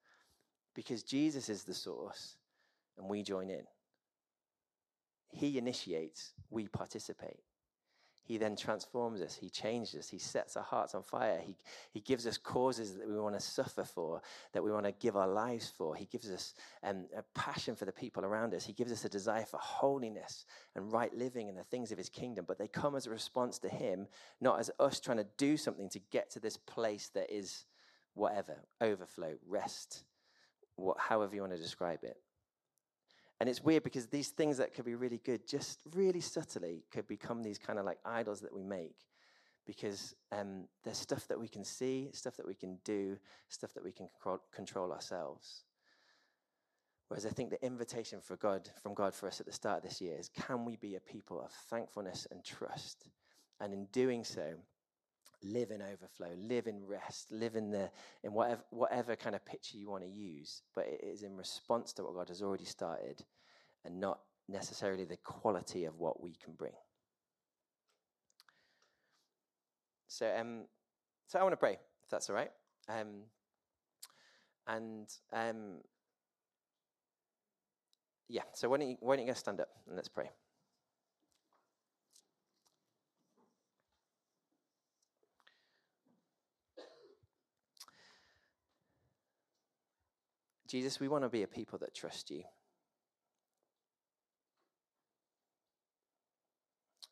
Because 0.74 1.02
Jesus 1.02 1.48
is 1.48 1.64
the 1.64 1.74
source 1.74 2.36
and 2.96 3.08
we 3.08 3.24
join 3.24 3.50
in. 3.50 3.64
He 5.32 5.58
initiates, 5.58 6.32
we 6.48 6.68
participate. 6.68 7.40
He 8.30 8.38
then 8.38 8.54
transforms 8.54 9.22
us. 9.22 9.34
He 9.34 9.50
changes 9.50 9.96
us. 9.96 10.08
He 10.08 10.20
sets 10.20 10.56
our 10.56 10.62
hearts 10.62 10.94
on 10.94 11.02
fire. 11.02 11.40
He, 11.44 11.56
he 11.90 11.98
gives 11.98 12.28
us 12.28 12.38
causes 12.38 12.94
that 12.94 13.08
we 13.08 13.18
want 13.18 13.34
to 13.34 13.40
suffer 13.40 13.82
for, 13.82 14.22
that 14.52 14.62
we 14.62 14.70
want 14.70 14.86
to 14.86 14.92
give 14.92 15.16
our 15.16 15.26
lives 15.26 15.68
for. 15.76 15.96
He 15.96 16.04
gives 16.04 16.30
us 16.30 16.54
um, 16.84 17.06
a 17.16 17.24
passion 17.34 17.74
for 17.74 17.86
the 17.86 17.92
people 17.92 18.24
around 18.24 18.54
us. 18.54 18.64
He 18.64 18.72
gives 18.72 18.92
us 18.92 19.04
a 19.04 19.08
desire 19.08 19.44
for 19.44 19.58
holiness 19.60 20.44
and 20.76 20.92
right 20.92 21.12
living 21.12 21.48
and 21.48 21.58
the 21.58 21.64
things 21.64 21.90
of 21.90 21.98
His 21.98 22.08
kingdom. 22.08 22.44
But 22.46 22.56
they 22.56 22.68
come 22.68 22.94
as 22.94 23.08
a 23.08 23.10
response 23.10 23.58
to 23.58 23.68
Him, 23.68 24.06
not 24.40 24.60
as 24.60 24.70
us 24.78 25.00
trying 25.00 25.18
to 25.18 25.26
do 25.36 25.56
something 25.56 25.88
to 25.88 25.98
get 26.12 26.30
to 26.30 26.38
this 26.38 26.56
place 26.56 27.10
that 27.14 27.34
is 27.34 27.64
whatever 28.14 28.60
overflow, 28.80 29.34
rest, 29.48 30.04
what, 30.76 30.98
however 31.00 31.34
you 31.34 31.40
want 31.40 31.54
to 31.54 31.58
describe 31.58 32.04
it. 32.04 32.16
And 33.40 33.48
it's 33.48 33.64
weird 33.64 33.82
because 33.82 34.06
these 34.06 34.28
things 34.28 34.58
that 34.58 34.74
could 34.74 34.84
be 34.84 34.94
really 34.94 35.18
good, 35.24 35.48
just 35.48 35.80
really 35.94 36.20
subtly, 36.20 36.84
could 36.92 37.08
become 37.08 37.42
these 37.42 37.58
kind 37.58 37.78
of 37.78 37.86
like 37.86 37.98
idols 38.04 38.40
that 38.40 38.52
we 38.52 38.62
make 38.62 38.96
because 39.66 40.14
um, 40.30 40.64
there's 40.84 40.98
stuff 40.98 41.26
that 41.28 41.40
we 41.40 41.48
can 41.48 41.64
see, 41.64 42.10
stuff 42.12 42.36
that 42.36 42.46
we 42.46 42.54
can 42.54 42.78
do, 42.84 43.16
stuff 43.48 43.72
that 43.74 43.84
we 43.84 43.92
can 43.92 44.08
control, 44.52 44.92
ourselves. 44.92 45.64
Whereas 47.08 47.24
I 47.24 47.30
think 47.30 47.50
the 47.50 47.64
invitation 47.64 48.20
for 48.20 48.36
God, 48.36 48.68
from 48.82 48.94
God 48.94 49.14
for 49.14 49.26
us 49.26 49.40
at 49.40 49.46
the 49.46 49.52
start 49.52 49.78
of 49.78 49.82
this 49.88 50.00
year 50.00 50.16
is 50.18 50.28
can 50.28 50.64
we 50.64 50.76
be 50.76 50.96
a 50.96 51.00
people 51.00 51.40
of 51.40 51.50
thankfulness 51.50 52.26
and 52.30 52.44
trust? 52.44 53.06
And 53.60 53.72
in 53.72 53.86
doing 53.86 54.22
so, 54.22 54.54
live 55.42 55.70
in 55.70 55.82
overflow, 55.82 56.28
live 56.36 56.66
in 56.66 56.86
rest, 56.86 57.30
live 57.30 57.56
in 57.56 57.70
the 57.70 57.90
in 58.22 58.32
whatever 58.32 58.62
whatever 58.70 59.16
kind 59.16 59.34
of 59.34 59.44
picture 59.44 59.76
you 59.76 59.90
want 59.90 60.04
to 60.04 60.10
use, 60.10 60.62
but 60.74 60.86
it 60.86 61.00
is 61.02 61.22
in 61.22 61.36
response 61.36 61.92
to 61.94 62.04
what 62.04 62.14
God 62.14 62.28
has 62.28 62.42
already 62.42 62.64
started 62.64 63.24
and 63.84 64.00
not 64.00 64.20
necessarily 64.48 65.04
the 65.04 65.16
quality 65.16 65.84
of 65.84 65.98
what 65.98 66.22
we 66.22 66.34
can 66.34 66.52
bring. 66.54 66.72
So 70.08 70.32
um 70.38 70.64
so 71.26 71.38
I 71.38 71.42
want 71.42 71.52
to 71.52 71.56
pray, 71.56 71.78
if 72.02 72.10
that's 72.10 72.28
all 72.28 72.36
right. 72.36 72.50
Um 72.88 73.22
and 74.66 75.08
um 75.32 75.80
yeah, 78.28 78.42
so 78.52 78.68
why 78.68 78.78
don't 78.78 78.88
you 78.90 78.96
why 79.00 79.16
don't 79.16 79.26
you 79.26 79.30
guys 79.30 79.38
stand 79.38 79.60
up 79.60 79.68
and 79.86 79.96
let's 79.96 80.08
pray. 80.08 80.30
Jesus, 90.70 91.00
we 91.00 91.08
want 91.08 91.24
to 91.24 91.28
be 91.28 91.42
a 91.42 91.48
people 91.48 91.80
that 91.80 91.92
trust 91.96 92.30
you. 92.30 92.44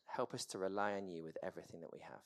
Help 0.07 0.33
us 0.33 0.45
to 0.47 0.59
rely 0.59 0.93
on 0.93 1.09
you 1.09 1.25
with 1.25 1.37
everything 1.43 1.81
that 1.81 1.93
we 1.93 1.99
have. 1.99 2.21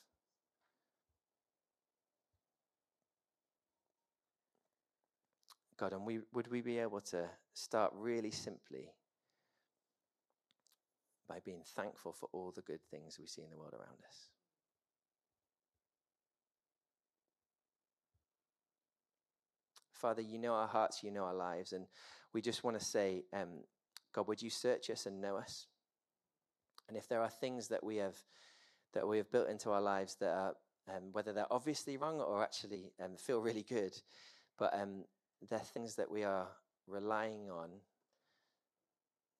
God, 5.78 5.94
and 5.94 6.04
we, 6.04 6.20
would 6.34 6.48
we 6.48 6.60
be 6.60 6.78
able 6.78 7.00
to 7.00 7.24
start 7.54 7.92
really 7.96 8.30
simply 8.30 8.92
by 11.26 11.38
being 11.42 11.62
thankful 11.74 12.12
for 12.12 12.28
all 12.32 12.52
the 12.54 12.60
good 12.60 12.82
things 12.90 13.18
we 13.18 13.26
see 13.26 13.40
in 13.40 13.48
the 13.48 13.56
world 13.56 13.72
around 13.72 14.00
us? 14.06 14.31
Father, 20.02 20.20
you 20.20 20.36
know 20.36 20.52
our 20.52 20.66
hearts, 20.66 21.04
you 21.04 21.12
know 21.12 21.22
our 21.22 21.34
lives, 21.34 21.72
and 21.72 21.86
we 22.32 22.42
just 22.42 22.64
want 22.64 22.76
to 22.76 22.84
say, 22.84 23.22
um, 23.32 23.62
God, 24.12 24.26
would 24.26 24.42
you 24.42 24.50
search 24.50 24.90
us 24.90 25.06
and 25.06 25.20
know 25.20 25.36
us? 25.36 25.68
And 26.88 26.96
if 26.96 27.08
there 27.08 27.22
are 27.22 27.30
things 27.30 27.68
that 27.68 27.84
we 27.84 27.96
have 27.98 28.16
that 28.94 29.06
we 29.06 29.16
have 29.18 29.30
built 29.30 29.48
into 29.48 29.70
our 29.70 29.80
lives 29.80 30.16
that 30.16 30.30
are, 30.30 30.54
um, 30.88 31.04
whether 31.12 31.32
they're 31.32 31.52
obviously 31.52 31.96
wrong 31.96 32.20
or 32.20 32.42
actually 32.42 32.92
um, 33.02 33.16
feel 33.16 33.40
really 33.40 33.62
good, 33.62 33.96
but 34.58 34.74
um, 34.74 35.04
they're 35.48 35.60
things 35.60 35.94
that 35.94 36.10
we 36.10 36.24
are 36.24 36.48
relying 36.88 37.48
on 37.48 37.70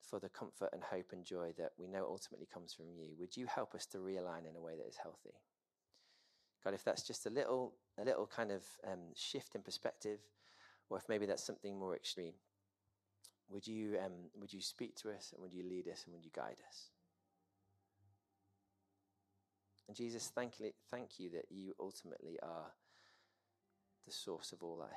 for 0.01 0.21
the 0.21 0.29
comfort 0.29 0.71
and 0.73 0.83
hope 0.83 1.11
and 1.13 1.25
joy 1.25 1.53
that 1.59 1.73
we 1.77 1.89
know 1.89 2.07
ultimately 2.09 2.47
comes 2.55 2.73
from 2.73 2.87
you. 2.97 3.09
Would 3.19 3.37
you 3.37 3.47
help 3.47 3.75
us 3.75 3.85
to 3.87 3.99
realign 3.99 4.49
in 4.49 4.57
a 4.57 4.61
way 4.61 4.77
that 4.77 4.89
is 4.89 4.97
healthy? 4.97 5.35
God, 6.65 6.73
if 6.73 6.85
that's 6.85 7.03
just 7.03 7.27
a 7.27 7.31
little, 7.31 7.75
a 7.99 8.05
little 8.05 8.27
kind 8.27 8.53
of 8.53 8.63
um, 8.87 9.01
shift 9.17 9.55
in 9.55 9.63
perspective, 9.63 10.21
or 10.93 10.99
if 10.99 11.09
maybe 11.09 11.25
that's 11.25 11.43
something 11.43 11.79
more 11.79 11.97
extreme, 11.97 12.35
would 13.49 13.67
you, 13.67 13.97
um, 14.05 14.13
would 14.39 14.53
you 14.53 14.61
speak 14.61 14.95
to 14.97 15.09
us 15.09 15.33
and 15.33 15.41
would 15.41 15.55
you 15.55 15.63
lead 15.63 15.89
us 15.89 16.05
and 16.05 16.13
would 16.13 16.23
you 16.23 16.31
guide 16.37 16.59
us? 16.69 16.91
And 19.89 19.97
Jesus, 19.97 20.31
thank 20.35 20.61
you, 20.61 20.73
thank 20.91 21.19
you 21.19 21.31
that 21.31 21.47
you 21.49 21.73
ultimately 21.81 22.39
are 22.43 22.73
the 24.05 24.13
source 24.13 24.53
of 24.53 24.63
all 24.63 24.77
life. 24.77 24.91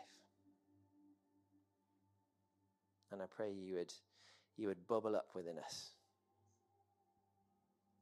And 3.09 3.21
I 3.21 3.25
pray 3.33 3.53
you 3.53 3.75
would, 3.75 3.93
you 4.57 4.67
would 4.67 4.85
bubble 4.87 5.15
up 5.15 5.29
within 5.33 5.57
us. 5.57 5.91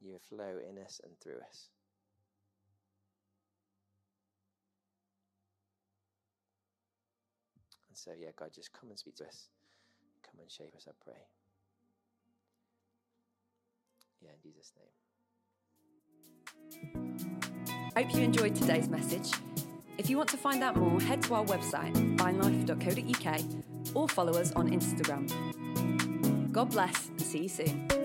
You 0.02 0.14
would 0.14 0.24
flow 0.24 0.58
in 0.68 0.80
us 0.80 1.00
and 1.04 1.14
through 1.20 1.42
us. 1.48 1.70
So, 8.04 8.12
yeah, 8.20 8.32
God, 8.36 8.50
just 8.54 8.74
come 8.74 8.90
and 8.90 9.00
speak 9.00 9.16
to 9.16 9.26
us. 9.26 9.48
Come 10.30 10.42
and 10.42 10.52
shape 10.52 10.76
us, 10.76 10.88
I 10.90 10.92
pray. 11.02 11.14
Yeah, 14.22 14.32
in 14.32 14.42
Jesus' 14.42 14.74
name. 14.76 14.90
Hope 17.96 18.14
you 18.14 18.24
enjoyed 18.24 18.56
today's 18.56 18.90
message. 18.90 19.32
If 19.98 20.10
you 20.10 20.18
want 20.18 20.28
to 20.30 20.38
find 20.38 20.64
out 20.64 20.76
more, 20.76 21.00
head 21.00 21.22
to 21.24 21.36
our 21.36 21.46
website, 21.46 21.94
vinelife.co.uk, 22.18 23.96
or 23.96 24.10
follow 24.10 24.34
us 24.34 24.52
on 24.52 24.70
Instagram. 24.70 25.32
God 26.52 26.72
bless 26.72 27.08
and 27.08 27.22
see 27.22 27.44
you 27.44 27.50
soon. 27.50 28.03